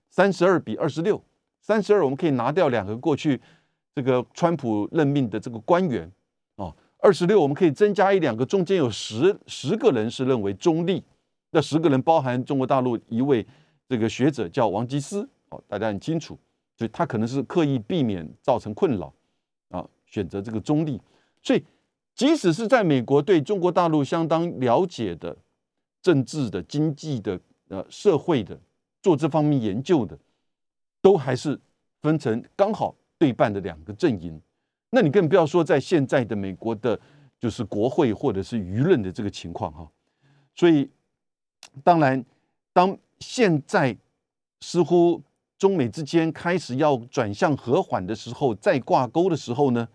[0.09, 1.23] 三十二比二十六，
[1.61, 3.39] 三十二我们可以拿掉两个过去
[3.93, 6.11] 这个川普任命的这个官员
[6.55, 11.03] 啊，二十六我们可以增加一两个，中间有十十个人是认为中立，
[11.51, 13.45] 那十个人包含中国大陆一位
[13.87, 16.35] 这个学者叫王吉思，哦，大家很清楚，
[16.75, 19.13] 所以他可能是刻意避免造成困扰
[19.69, 20.99] 啊，选择这个中立，
[21.43, 21.63] 所以。
[22.19, 25.37] 即使是在美国对中国大陆相当了解的
[26.01, 28.59] 政治的、经济的、呃社会的，
[29.01, 30.19] 做这方面研究的，
[31.01, 31.57] 都还是
[32.01, 34.37] 分成刚好对半的两个阵营。
[34.89, 36.99] 那你更不要说在现在的美国的，
[37.39, 39.89] 就是国会或者是舆论的这个情况哈。
[40.53, 40.89] 所以，
[41.85, 42.21] 当然，
[42.73, 43.95] 当现在
[44.59, 45.21] 似乎
[45.57, 49.87] 中美之间开始要转向和缓的时候，再挂钩的时候呢？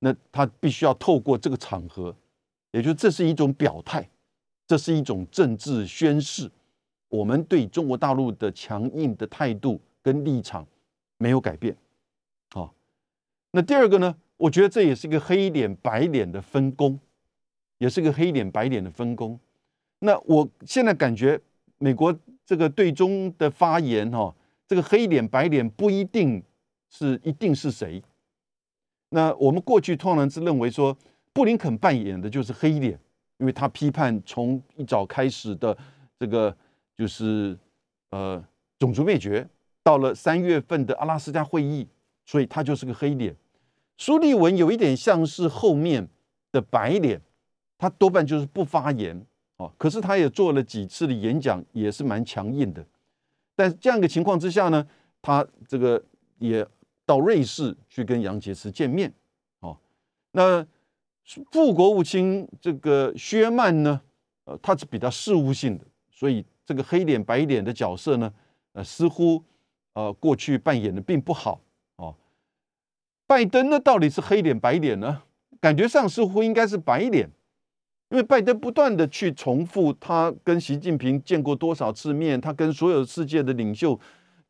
[0.00, 2.14] 那他必须要透过这个场合，
[2.72, 4.08] 也就这是一种表态，
[4.66, 6.50] 这是一种政治宣示，
[7.08, 10.66] 我们对中国大陆的强硬的态度跟立场
[11.16, 11.76] 没有改变。
[12.50, 12.72] 好，
[13.50, 14.14] 那第二个呢？
[14.36, 16.96] 我觉得这也是一个黑脸白脸的分工，
[17.78, 19.36] 也是个黑脸白脸的分工。
[19.98, 21.40] 那我现在感觉
[21.78, 24.32] 美国这个对中的发言，哈，
[24.68, 26.40] 这个黑脸白脸不一定
[26.88, 28.00] 是一定是谁。
[29.10, 30.96] 那我们过去通常是认为说，
[31.32, 32.92] 布林肯扮演的就是黑脸，
[33.38, 35.76] 因为他批判从一早开始的
[36.18, 36.54] 这个
[36.94, 37.58] 就是
[38.10, 38.44] 呃
[38.78, 39.48] 种族灭绝，
[39.82, 41.88] 到了三月份的阿拉斯加会议，
[42.26, 43.34] 所以他就是个黑脸。
[43.96, 46.06] 苏利文有一点像是后面
[46.52, 47.18] 的白脸，
[47.78, 49.24] 他多半就是不发言
[49.56, 49.72] 哦。
[49.78, 52.84] 可是他也做了几次的演讲，也是蛮强硬的。
[53.56, 54.86] 但这样一个情况之下呢，
[55.22, 56.02] 他这个
[56.38, 56.66] 也。
[57.08, 59.10] 到瑞士去跟杨洁篪见面，
[59.60, 59.74] 哦，
[60.32, 60.66] 那
[61.50, 63.98] 副国务卿这个薛曼呢，
[64.44, 68.30] 呃，他是比较事务性的，所以这个黑脸白脸的角色呢，
[68.74, 69.42] 呃，似乎
[69.94, 71.58] 呃过去扮演的并不好，
[71.96, 72.14] 哦，
[73.26, 75.22] 拜登呢到底是黑脸白脸呢？
[75.62, 77.26] 感觉上似乎应该是白脸，
[78.10, 83.98] 因为拜登不断的去重复他跟习近平见过多少次面，他跟所有世界的领袖。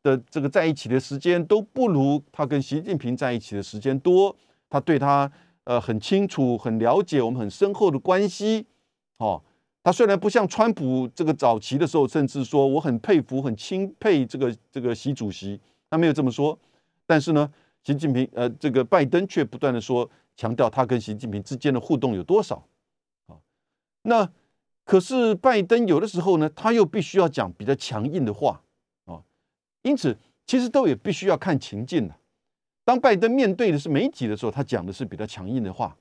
[0.01, 4.35] 的这个在一起的时间都不如他跟习近平在一起的时间多，
[4.69, 5.29] 他对他
[5.65, 8.65] 呃很清楚、很了解，我们很深厚的关系。
[9.17, 9.41] 哦，
[9.83, 15.59] 他虽然不像川普这个早期的时候，甚至说我很佩服、很钦佩这个这个习主席，
[15.89, 16.57] 他没有这么说。
[17.05, 17.51] 但是呢，
[17.83, 22.63] 习近平呃这个拜登却不断的说，强调他跟习近平之间的互动有多少。
[23.27, 23.35] 啊，
[24.03, 24.29] 那
[24.85, 28.61] 可是拜登有的时候呢，他又必须要讲比较强硬的话。
[29.81, 32.15] 因此，其实都也必须要看情境的。
[32.83, 35.95] 当拜登面对的是媒体的时候，他讲的是比较强硬的话；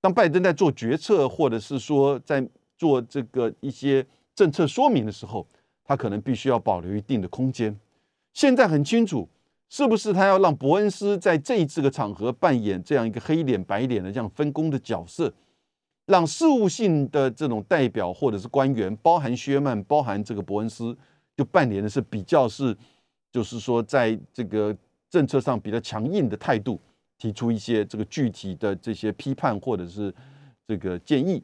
[0.00, 5.46] 当拜登在做决策，或者是说在做这个一些政策说明的时候，
[5.82, 7.74] 他可能必须要保留一定的空间。
[8.34, 9.26] 现在很清楚，
[9.70, 15.32] 是不是他要让伯恩斯在这一次的场合扮演这样一个黑脸白脸的这样分工的角色，
[16.04, 20.94] 让事务性的这种代表或者是官员，包含薛曼，包含这个伯恩斯，
[21.34, 22.76] 就扮演的是比较是，
[23.36, 24.74] 就是说在这个
[25.10, 26.80] 政策上比较强硬的态度，
[27.18, 30.10] 提出一些这个具体的这些批判或者是
[30.66, 31.42] 这个建议，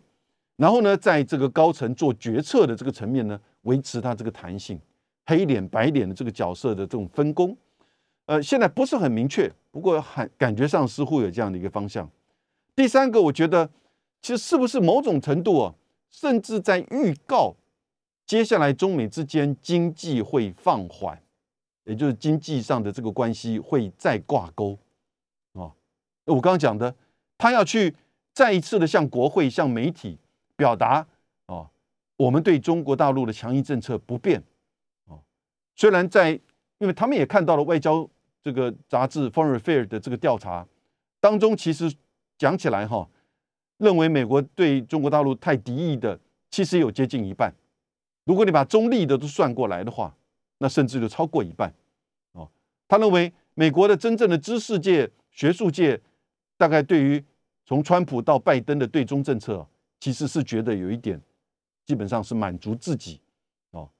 [0.56, 4.80] 然后呢，在这个高层做决策的这个层面呢，维持他这个弹性。
[5.26, 7.54] 黑脸白脸的这个角色的这种分工，
[8.24, 12.10] 呃，现在不是很明确，不过很感觉上似乎有这样的一个方向。
[12.74, 13.68] 第三个，我觉得
[14.22, 15.74] 其实是不是某种程度啊，
[16.10, 17.54] 甚至在预告
[18.24, 21.20] 接下来中美之间经济会放缓，
[21.84, 24.78] 也就是经济上的这个关系会再挂钩
[25.52, 25.72] 啊。
[26.24, 26.94] 我刚刚讲的，
[27.36, 27.94] 他要去
[28.32, 30.18] 再一次的向国会、向媒体
[30.56, 31.06] 表达
[31.46, 31.70] 啊，
[32.16, 34.42] 我们对中国大陆的强硬政策不变。
[35.74, 36.30] 虽然在，
[36.78, 38.08] 因为他们也看到了外交
[38.42, 40.66] 这个杂志《Foreign Affairs》的这个调查
[41.18, 41.92] 当中，其实
[42.36, 43.08] 讲起来哈，
[43.78, 47.52] 认为美国对中国大陆太敌意的，其实有接近一半。
[48.24, 50.14] 如果你把中立的都算过来的话，
[50.62, 51.74] 那甚至就超过一半。
[52.34, 52.48] 哦，
[52.86, 56.00] 他认为美国的真正的知识界、学术界，
[56.56, 57.22] 大概对于
[57.66, 59.66] 从川普到拜登的对中政策，
[59.98, 61.20] 其实是觉得有一点，
[61.84, 63.20] 基本上是满足自己。
[63.72, 63.90] 哦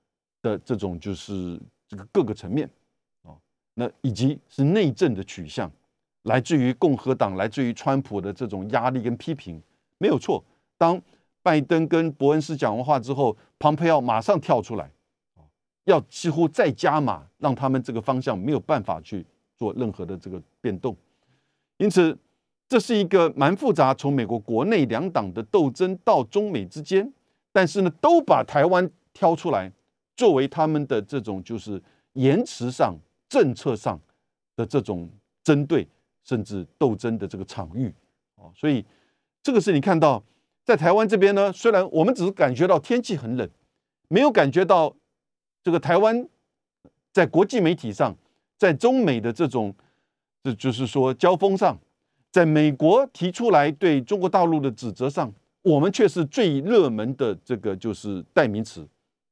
[0.41, 2.71] 的这种就是这个各个层面
[3.23, 3.37] 哦，
[3.75, 5.69] 那以及是内政的取向，
[6.23, 9.61] 来自于共和党，来自于川普的这种压力跟批评，
[9.99, 10.45] 没有错。
[10.79, 11.03] 当
[11.43, 14.89] 拜登跟伯恩斯讲完话之后，庞培奥马上跳出来，
[15.85, 19.25] 要几乎再加码，让他们这个方向没有办法去
[19.57, 20.97] 做任何的这个变动。
[21.79, 22.17] 因此，
[22.69, 27.13] 这是一个蛮复杂，从美国国内两党的斗争到中美之间，
[27.53, 29.73] 但是呢，都把台湾挑出来。
[30.15, 32.95] 作为他们的这种就是言辞上、
[33.31, 33.99] 政策上
[34.55, 35.09] 的这种
[35.43, 35.89] 针对，
[36.23, 37.93] 甚至斗争的这个场域
[38.37, 38.85] 啊，所以
[39.43, 40.23] 这个是你看到
[40.65, 43.49] 在台湾这边呢，虽然我们只是感觉到天气很冷，
[44.09, 44.95] 没有感觉到
[45.63, 46.29] 这个台湾
[47.13, 48.17] 在国际媒体上，
[48.59, 49.75] 在中美的这种，
[50.43, 51.79] 这就是说交锋上，
[52.31, 58.87] 在美国提出来对中国大陆的指责上，我们却是最热门的这个就是代名词。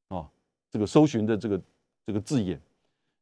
[0.09, 0.29] 啊
[0.71, 1.61] 这个搜寻的这个
[2.07, 2.61] 这个字眼，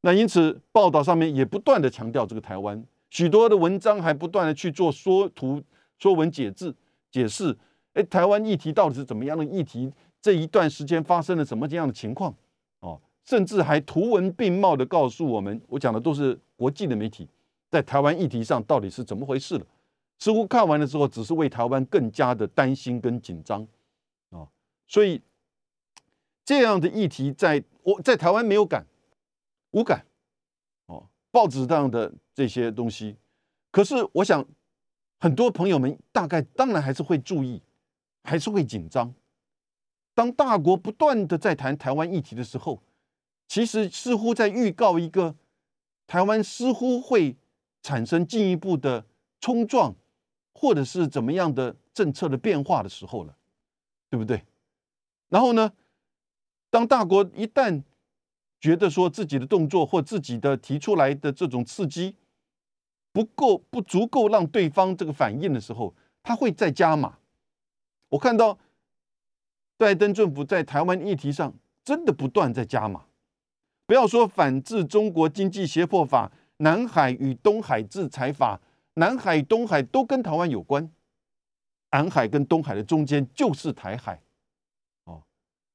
[0.03, 5.63] 那因此报道上面也不断的强调这个台湾，许多的文章还不断的去做说图、
[5.99, 6.75] 说文解字、
[7.11, 7.57] 解释。
[7.95, 9.91] 哎，台湾议题到底是怎么样的议题？
[10.21, 12.35] 这一段时间发生了什么这样的情况？
[13.29, 17.29] 甚至还图文并茂的告诉我们，我讲的都是国际的媒体
[17.69, 19.67] 在台湾议题上到底是怎么回事了。
[20.19, 23.69] 似乎看完了之后，只是为台湾更加的担心跟紧张
[24.31, 24.49] 啊，
[24.87, 25.21] 所以。
[26.43, 28.87] 这样的议题，在我在台湾没有感，
[29.73, 30.07] 无感，
[30.87, 33.15] 哦，报纸上的这些东西，
[33.71, 34.43] 可是我想，
[35.21, 37.61] 很多朋友们大概当然还是会注意，
[38.25, 39.13] 还是会紧张。
[40.15, 42.81] 当大国不断的在谈台湾议题的时候，
[43.49, 45.35] 其实似乎在预告一个
[46.07, 47.35] 台湾似乎会
[47.83, 49.05] 产生进一步的
[49.41, 49.97] 冲撞，
[50.53, 53.35] 或者是怎么样的政策的变化的时候了，
[54.11, 54.45] 对不对？
[55.29, 55.73] 然后呢？
[56.71, 57.83] 当大国一旦
[58.61, 62.15] 觉得说自己的动作或自己的提出来的这种刺激
[63.11, 67.19] 不够不足够让对方这个反应的时候，他会再加码。
[68.11, 68.59] 我看到
[69.79, 73.07] 拜登政府在台湾议题上真的不断在加码。
[73.89, 78.61] 不要说反制中国经济胁迫法、南海与东海制裁法，
[78.97, 80.87] 南海、东海都跟台湾有关，
[81.93, 84.21] 南海跟东海的中间就是台海。
[85.05, 85.23] 哦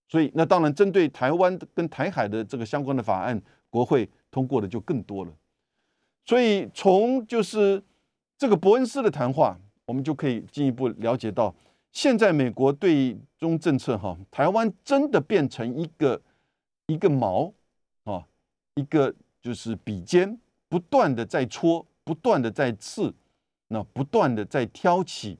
[0.07, 5.33] 所以，那当然，针对台湾跟台海的这个相关的法案，国会通过的就更多了。
[6.23, 7.81] 所以，从就是
[8.37, 11.51] 这个伯恩斯的谈话，我们就可以进一步了解到，
[11.91, 16.21] 现在美国对中政策，哈，台湾真的变成一个
[16.85, 17.51] 一个矛，
[18.75, 23.13] 一个就是笔尖，不断的在戳，不断的在刺，
[23.67, 25.37] 那不断的在挑起，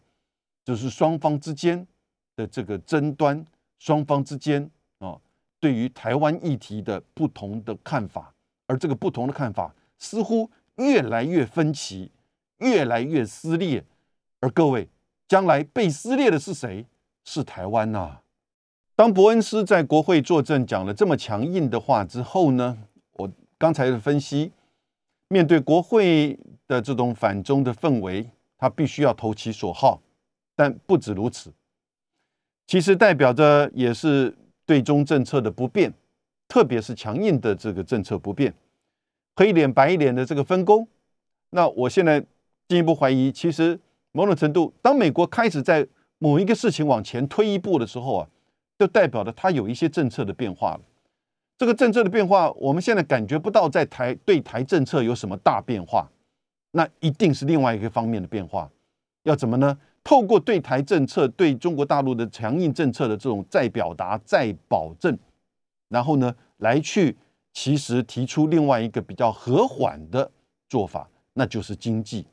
[0.64, 1.88] 就是双方之间
[2.36, 3.46] 的这个争端。
[3.80, 4.70] 双方之间
[5.00, 5.20] 啊，
[5.60, 8.34] 对于台湾议题的不同的看法，
[8.66, 12.10] 而这个不同的看法似乎越来越分歧，
[12.60, 13.84] 越来越撕裂。
[14.40, 14.88] 而各位，
[15.28, 16.86] 将来被撕裂的是谁？
[17.26, 18.22] 是台湾呐！
[18.96, 22.78] 当伯恩斯在国会作证讲了这么强硬的话之后呢，
[23.64, 24.52] 刚才的分析，
[25.30, 26.38] 面对国会
[26.68, 30.02] 的这种反中的氛围，他必须要投其所好，
[30.54, 31.50] 但不止如此。
[32.68, 34.36] 其实代表着也是
[34.66, 35.94] 对中政策的不变，
[36.46, 38.54] 特别是强硬的这个政策不变，
[39.38, 40.86] 黑脸白脸的这个分工。
[41.52, 42.20] 那我现在
[42.68, 43.80] 进一步怀疑，其实
[44.12, 45.88] 某种程度，当美国开始在
[46.18, 48.28] 某一个事情往前推一步的时候啊，
[48.78, 50.82] 就代表着它有一些政策的变化了。
[51.64, 56.12] 这个政策的变化，我们现在感觉不到在台对台政策有什么大变化，
[56.72, 58.70] 那一定是另外一个方面的变化。
[59.22, 59.80] 要怎么呢？
[60.04, 65.18] 透过对台政策、对中国大陆的强硬政策的这种再表达、再保证，
[65.88, 67.16] 然后呢，来去
[67.54, 70.30] 其实提出另外一个比较和缓的
[70.68, 72.28] 做法，那就是经济，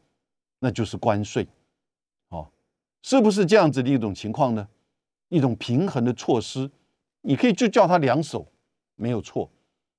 [0.59, 1.47] 那就是关税，
[2.31, 2.49] 哦，
[3.05, 4.67] 是不是这样子的一种情况呢？
[5.29, 6.69] 一种平衡的措施，
[7.21, 8.45] 你可以就叫它两手，
[9.01, 9.51] 没有错，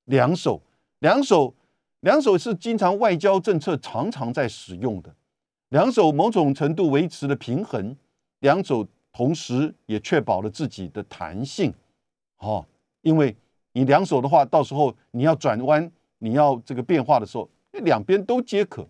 [0.06, 0.62] 两手，
[0.99, 1.54] 两手，
[2.02, 5.14] 两手是经常外交政策常常在使用的。
[5.70, 7.95] 两手某种程度维持了平衡，
[8.39, 11.74] 两手同时也确保了自己的弹性，
[12.38, 12.66] 哦，
[13.02, 13.36] 因为
[13.74, 18.86] 你两手的话，到时候你要转弯，你要这个变化的时候，两边都皆可，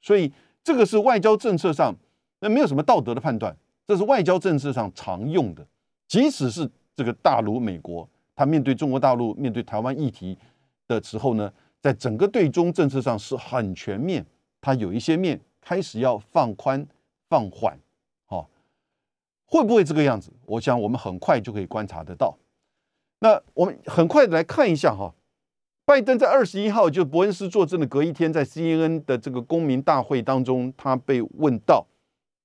[0.00, 0.32] 所以
[0.64, 1.94] 这个是外交政策上
[2.40, 3.54] 那没有什么道德的判断，
[3.86, 5.66] 这是外交政策上常用的，
[6.06, 8.08] 即使是这个大陆美国，
[8.42, 10.36] 他面对中国大陆面对台湾议题
[10.88, 14.26] 的时候呢，在整个对中政策上是很全面，
[14.60, 15.40] 它有一些面。
[15.64, 16.84] 开始要放宽、
[17.28, 17.78] 放缓，
[18.26, 18.50] 好，
[19.46, 20.32] 会不会这个样子？
[20.44, 22.36] 我想我们很快就可以观察得到。
[23.20, 25.14] 那我们很快来看一下哈，
[25.84, 31.86] 拜登在二十一号就伯恩斯作证的隔一天，在 CNN 的这个公民大会当中，他被问到，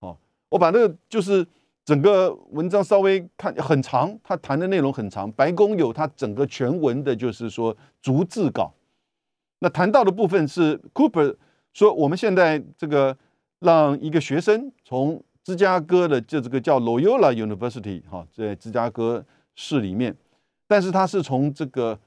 [0.02, 0.16] 哦，
[0.50, 1.44] 我把那个就是
[1.88, 8.74] 整个文章稍微看很长，他谈的内容很长，白宫有他整个全文的，就是说逐字稿。
[9.60, 11.38] 那谈到的部分是 Cooper。
[11.74, 13.16] 说我们现在这个
[13.60, 19.24] 让一个学生从芝加哥的就这个叫 Loyola University 哈，在芝加哥
[19.56, 20.14] 市里面，
[20.68, 21.98] 但是他是从这个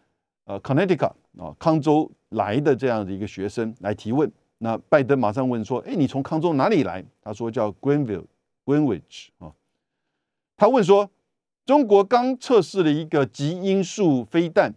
[0.44, 4.30] 呃 Connecticut 啊康州来的这样的一个学生来提问。
[4.58, 8.26] 那拜登马上问说：“哎，你从康州哪里来？”他说叫 Greenville
[8.66, 9.50] Greenwich 啊。
[10.60, 11.10] 他问说
[11.64, 14.74] ：“中国刚测试了一个极音速飞弹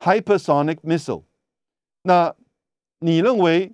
[0.00, 1.22] Hypersonic Missile，
[2.02, 2.36] 那
[2.98, 3.72] 你认为？”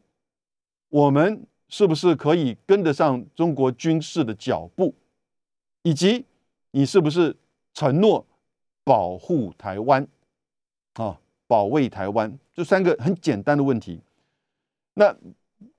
[0.91, 4.95] 我们是不是可以跟得上中国军事的脚步？
[5.82, 6.24] 以及
[6.70, 7.37] 你是不是
[7.72, 8.24] 承诺
[8.85, 10.07] 保护台湾
[10.93, 11.18] 啊？
[11.49, 14.01] 保卫台湾，这三个很简单的问题。
[14.93, 15.16] 那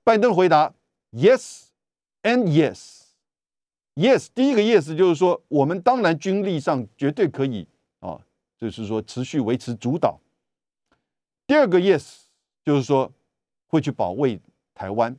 [0.04, 0.74] 拜登回答
[1.12, 1.68] ：Yes
[2.22, 3.05] and yes。
[3.96, 7.66] Yes，第一个 Yes 就是说，我们当然军力上绝对可以
[8.00, 8.20] 啊，
[8.58, 10.20] 就是说持续维持主导。
[11.46, 12.24] 第二个 Yes
[12.62, 13.10] 就是说
[13.66, 14.40] 会去保卫。
[14.74, 15.16] 台湾，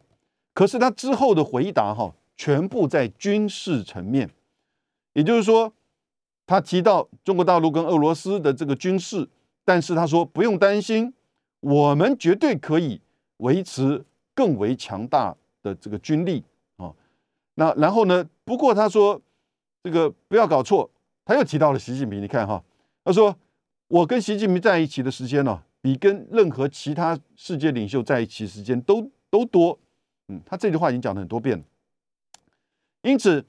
[0.53, 4.30] 可是他之后的回答哈，全部在军事层面，
[5.13, 5.73] 也就是说，
[6.45, 9.28] 他提到中国大陆跟俄罗斯的这个军事，
[9.65, 11.11] 但是他说不用担心，
[11.61, 13.01] 我们绝对可以
[13.38, 14.05] 维持
[14.36, 16.43] 更为强大的这个军力
[16.75, 16.93] 啊。
[17.55, 18.30] 那然后呢？
[18.47, 19.21] 不过他说
[19.83, 20.89] 这个不要搞错，
[21.25, 22.21] 他又提到了习近平。
[22.21, 22.63] 你看哈，
[23.03, 23.35] 他说
[23.89, 29.11] 我跟习近平在一起的时间呢，比跟任何其他世界领袖在一起时间都。
[29.29, 29.77] 都多，
[30.29, 31.63] 嗯，他这句话已经讲了很多遍了。
[33.01, 33.45] 因此，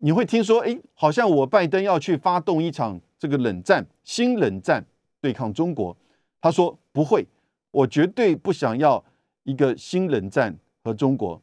[0.00, 4.84] 你会听说，哎，好像我拜登要去发动一场这个冷战，新冷战
[5.18, 5.96] 对抗中国。
[6.42, 7.26] 他说不会，
[7.70, 9.02] 我绝对不想要
[9.44, 10.54] 一个新冷战
[10.84, 11.40] 和中国。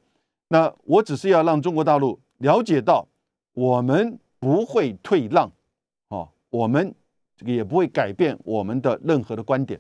[0.50, 3.08] 那我只是要让中国大陆了解到，
[3.54, 5.52] 我们不会退让，
[6.10, 6.94] 哦，我们
[7.36, 9.80] 这个也不会改变我们的任何的观点。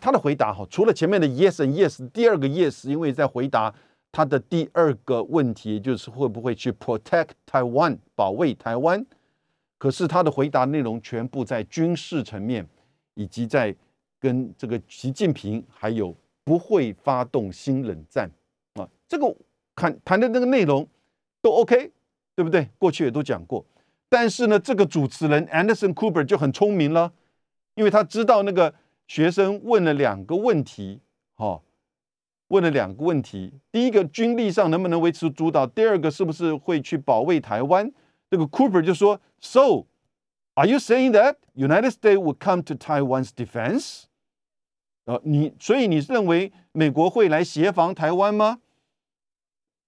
[0.00, 3.72] 他的回答哈，除了前面的 yes and yes，第二个 yes，因为在回答
[4.10, 9.06] 他的第二个问题，就是会不会去 protect Taiwan 保卫台湾。
[9.78, 12.66] 可是他的回答内容全部在军事层面，
[13.14, 13.74] 以及在
[14.18, 18.30] 跟这个习近平还有不会发动新冷战
[18.74, 19.34] 啊，这个
[19.76, 20.86] 谈谈的那个内容
[21.44, 21.92] 都 OK，
[22.34, 22.70] 对不对？
[22.78, 23.62] 过去也都讲过。
[24.08, 27.12] 但是呢，这个主持人 Anderson Cooper 就很聪明了，
[27.74, 28.74] 因为他知道那个。
[29.06, 30.98] 学生问了两个问题，
[31.34, 31.60] 哈，
[32.48, 33.52] 问了两个问题。
[33.70, 35.66] 第一个，军力上能不能维持主导？
[35.66, 37.92] 第二个，是不是会去保卫台湾？
[38.30, 39.84] 这个 Cooper 就说：“So,
[40.54, 44.04] are you saying that United States would come to Taiwan's defense？”
[45.04, 48.60] 呃，你所以你认为美国会来协防台湾吗？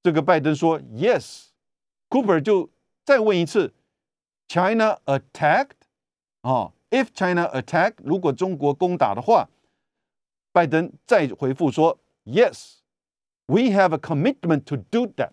[0.07, 1.47] 这个拜登说：“Yes。”
[2.09, 2.71] Cooper 就
[3.05, 3.75] 再问一次
[4.47, 5.73] ：“China attacked？”
[6.43, 6.73] 啊。
[6.91, 9.49] If China attack，如果中国攻打的话，
[10.53, 15.33] 拜登再回复说：“Yes，we have a commitment to do that。”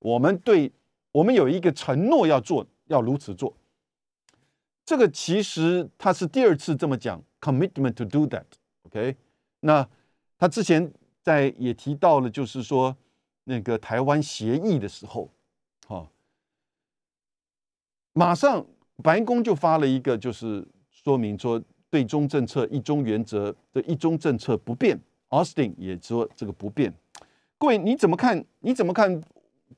[0.00, 0.72] 我们对，
[1.12, 3.54] 我们有一个承诺要做，要如此做。
[4.86, 8.46] 这个其实他是第二次这么讲，commitment to do that。
[8.84, 9.14] OK，
[9.60, 9.86] 那
[10.38, 10.90] 他之前
[11.22, 12.96] 在也提到了，就是说
[13.48, 15.30] 那个台湾协议的时候，
[15.86, 16.06] 好，
[18.12, 18.66] 马上
[19.02, 25.00] 白宫就发了一个，就是说明说对中政策一中原则的一中政策不变。
[25.30, 26.92] Austin 也说这个不变。
[27.56, 28.44] 各位你怎么看？
[28.60, 29.18] 你怎么看？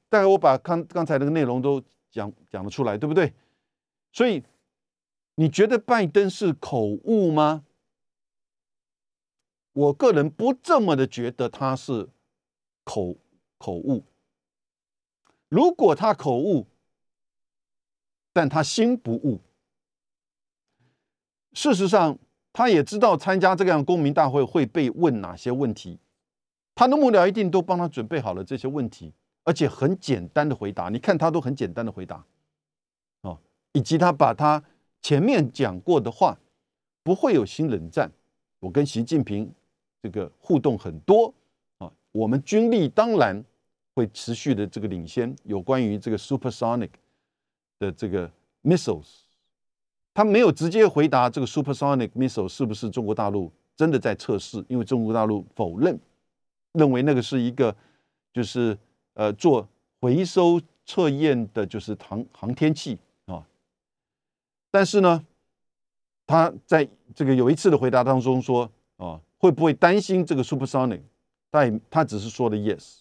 [0.09, 3.33] 大概我把刚刚才那个内容都讲讲了出来，对不对？
[4.13, 4.43] 所以
[5.37, 7.65] 你觉得拜登是口误吗？
[9.73, 12.09] 我个人不这么的觉得他是
[12.83, 13.17] 口
[13.61, 14.03] 口误。
[15.51, 16.67] 如果他口误，
[18.33, 19.39] 但他心不误。
[21.53, 22.19] 事实上，
[22.55, 25.99] 他也知道参加这样公民大会会被问哪些问题，
[26.75, 29.13] 他的幕僚一定都帮他准备好了这些问题，
[29.45, 30.89] 而且很简单的回答。
[30.89, 32.25] 你看他都很简单的回答，
[33.21, 33.39] 哦，
[33.73, 34.63] 以及他把他
[35.03, 36.39] 前面讲过的话，
[37.03, 38.11] 不会有新冷战。
[38.59, 39.53] 我跟习近平。
[40.03, 41.35] 这个互动很多
[41.77, 43.45] 啊，我们军力当然
[43.95, 45.35] 会持续的这个领先。
[45.45, 46.91] 有关于这个 supersonic
[47.79, 48.31] 的这个
[48.63, 49.23] missiles，
[50.13, 55.99] 他没有直接回答这个 supersonic missile 是不是中国大陆真的在测试，因为中国大陆否认，
[56.73, 57.75] 认为那个是一个
[58.33, 58.77] 就是
[59.15, 59.69] 呃做
[60.01, 63.47] 回收测验的，就是航航天器啊。
[64.71, 65.25] 但是呢，
[66.27, 69.21] 他在这个有一次的回答当中说啊。
[69.43, 71.01] 会不会担心这个 supersonic？
[71.51, 72.99] 但他只是说的 yes。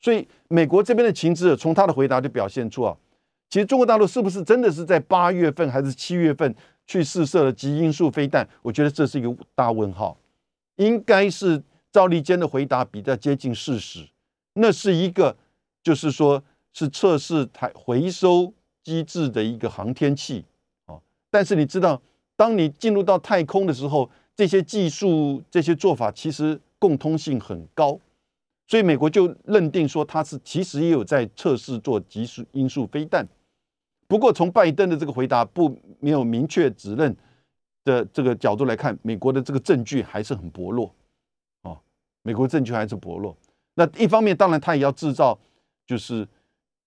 [0.00, 2.96] 所以美国这边的情资，从他的回答就表现出啊，
[3.50, 6.54] 其实中国大陆是不是真的是在八月份还是七月份
[6.86, 8.48] 去试射了极音速飞弹？
[8.62, 10.16] 我觉得这是一个大问号。
[10.76, 14.08] 应该是赵立坚的回答比较接近事实。
[14.54, 15.36] 那是一个，
[15.82, 16.40] 就是说
[16.72, 18.52] 是测试台回收
[18.84, 20.44] 机制的一个航天器
[20.86, 20.94] 啊。
[21.30, 22.00] 但是你知道，
[22.36, 27.98] 当你进入到太空的时候，这些技术、这些做法其实共通性很高，
[28.68, 33.26] 所以美国就认定说他是其实也有在测试做极速音速飞弹。
[34.06, 37.16] 不过从拜登的这个回答不没有明确指认
[37.84, 40.94] 的这个角度来看，美国的这个证据还是很薄弱
[41.62, 41.80] 啊。
[42.22, 43.34] 美国证据还是薄弱。
[43.74, 45.38] 那一方面，当然他也要制造，
[45.86, 46.28] 就是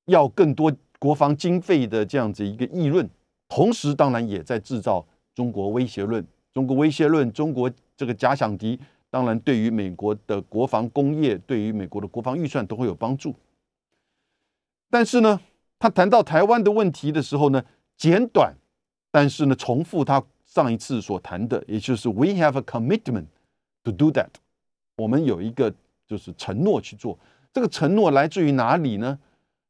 [0.06, 3.10] 要更多国防经费的这样子一个议论，
[3.48, 5.04] 同时当然也在制造
[5.34, 6.24] 中国威胁论。
[6.54, 8.80] 中国威胁论，中国这个假想敌，
[9.12, 13.36] 当然对于美国的国防工业，对于美国的国防预算都会有帮助。
[14.90, 15.40] 但是呢，
[15.78, 17.64] 他谈到台湾的问题的时候呢，
[17.96, 18.56] 简短，
[19.12, 23.26] 但是呢，重复他上一次所谈的，也就是 We have a commitment
[23.84, 24.30] to do that。
[24.96, 25.74] 我们有一个
[26.08, 27.20] 就是承诺去做。
[27.54, 29.20] 这个承诺来自于哪里呢？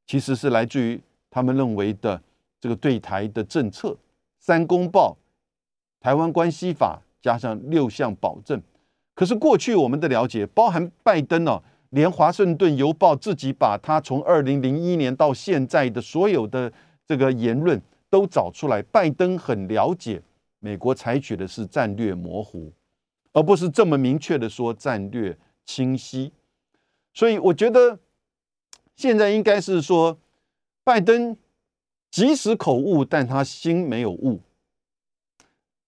[0.06, 2.22] 其实是来自于他们认为的
[2.60, 3.98] 这个对台的政策，
[4.40, 5.18] 三公报。
[6.00, 8.60] 台湾关系法加上六项保证，
[9.14, 16.72] 可是过去我们的了解，包含拜登哦，连华盛顿邮报自己把他从二零零一年到现在的所有的
[17.06, 20.22] 这个言论都找出来，拜登很了解
[20.60, 22.72] 美国采取的是战略模糊，
[23.34, 26.32] 而不是这么明确的说战略清晰。
[27.14, 28.00] 所以我觉得
[28.96, 30.18] 现在应该是说，
[30.84, 31.36] 拜登
[32.10, 34.40] 即使口误，但他心没有误。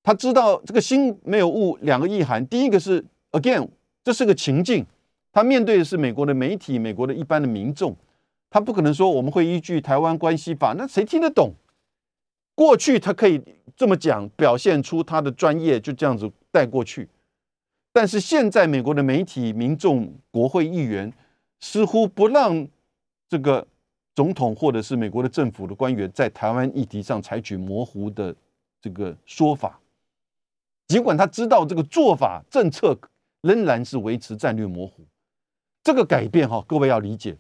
[0.04, 2.46] 他知道这个心没有误，两个意涵。
[2.46, 3.68] 第一个是 again，
[4.04, 4.86] 这是个情境，
[5.32, 7.96] 他面对的是美国的媒体、美国的一般的民众，
[8.50, 11.54] 他不可能说我们会依据台湾关系法，那谁听得懂？
[12.56, 13.42] 过去他可以
[13.76, 17.10] 这么讲，表现出他的专业，就这样子带过去。
[17.92, 21.12] 但是现在美国的媒体、民众、国会议员
[21.60, 22.68] 似乎不让
[23.30, 23.68] 这个
[24.16, 28.36] 总统或者是美国的政府的官员在台湾议题上采取模糊的
[28.82, 29.80] 这个说法。
[30.88, 32.96] 尽管他知道这个做法政策
[33.44, 35.04] 仍然是维持战略模糊，
[35.84, 37.38] 这个改变哈，各位要理解，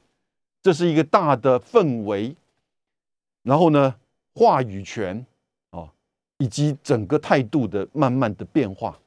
[0.61, 2.35] 这是一个大的氛围，
[3.41, 3.95] 然后呢，
[4.35, 5.25] 话语权
[5.71, 5.89] 啊，
[6.39, 8.99] 以及整个态度的慢慢的变化，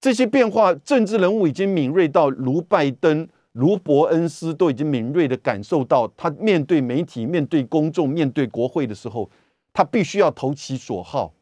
[0.00, 9.30] 这些变化，政治人物已经敏锐到，卢拜登、卢伯恩斯都已经敏锐的感受到，他面对媒体、面对公众、面对国会的时候，
[9.72, 11.32] 他必须要投其所好，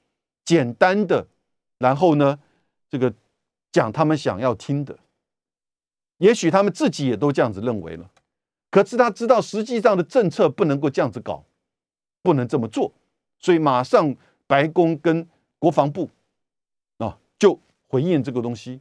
[0.45, 1.27] 简单的。
[1.79, 2.39] 然后呢，
[2.91, 3.13] 这个
[3.77, 4.99] 讲他们想要听的，
[6.17, 8.11] 也许他们自己也都这样子认为了。
[8.71, 11.45] 可是他知道实际上的政策不能够这样子搞，
[12.23, 12.91] 不能这么做，
[13.39, 14.17] 所以马上
[14.47, 16.09] 白宫跟国防部
[16.97, 18.81] 啊就回应这个东西。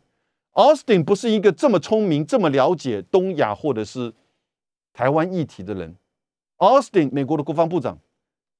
[0.53, 4.13] Austin 不是一个这么聪明、这么了解东亚或者是
[4.93, 5.93] 台湾议题的人。
[6.55, 7.99] Austin 美国的国防部长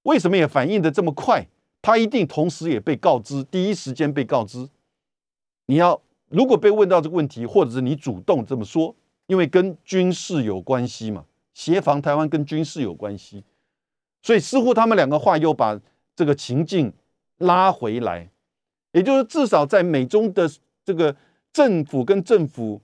[0.02, 1.48] 为什么也反应的这么快？
[1.82, 4.68] 他一定同时也被告知，第一时间被告知，
[5.68, 8.96] 你要如果被问到这个问题，或者是你主动这么说，
[9.28, 13.44] 因为跟军事有关系嘛，协防台湾跟军事有关系，
[14.22, 15.80] 所以似乎他们两个话又把
[16.16, 16.92] 这个情境
[17.38, 18.30] 拉回来，
[18.92, 20.50] 也就是至少在美中的
[20.84, 21.16] 这个
[21.54, 22.82] 政府跟政府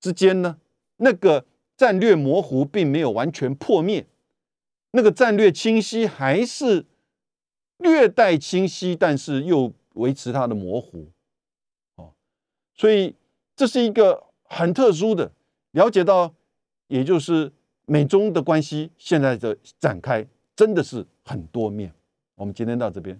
[0.00, 0.56] 之间呢，
[0.96, 1.44] 那个
[1.76, 4.06] 战略模糊并没有完全破灭，
[4.92, 6.86] 那个战略清晰还是
[7.78, 11.10] 略带清晰，但是又维持它的模糊。
[12.80, 13.14] 所以
[13.54, 15.30] 这是一个很特殊的
[15.72, 16.34] 了解到，
[16.88, 17.52] 也就是
[17.84, 20.26] 美中的关系现在的展开
[20.56, 21.92] 真的是很多面。
[22.36, 23.18] 我们今天到这边。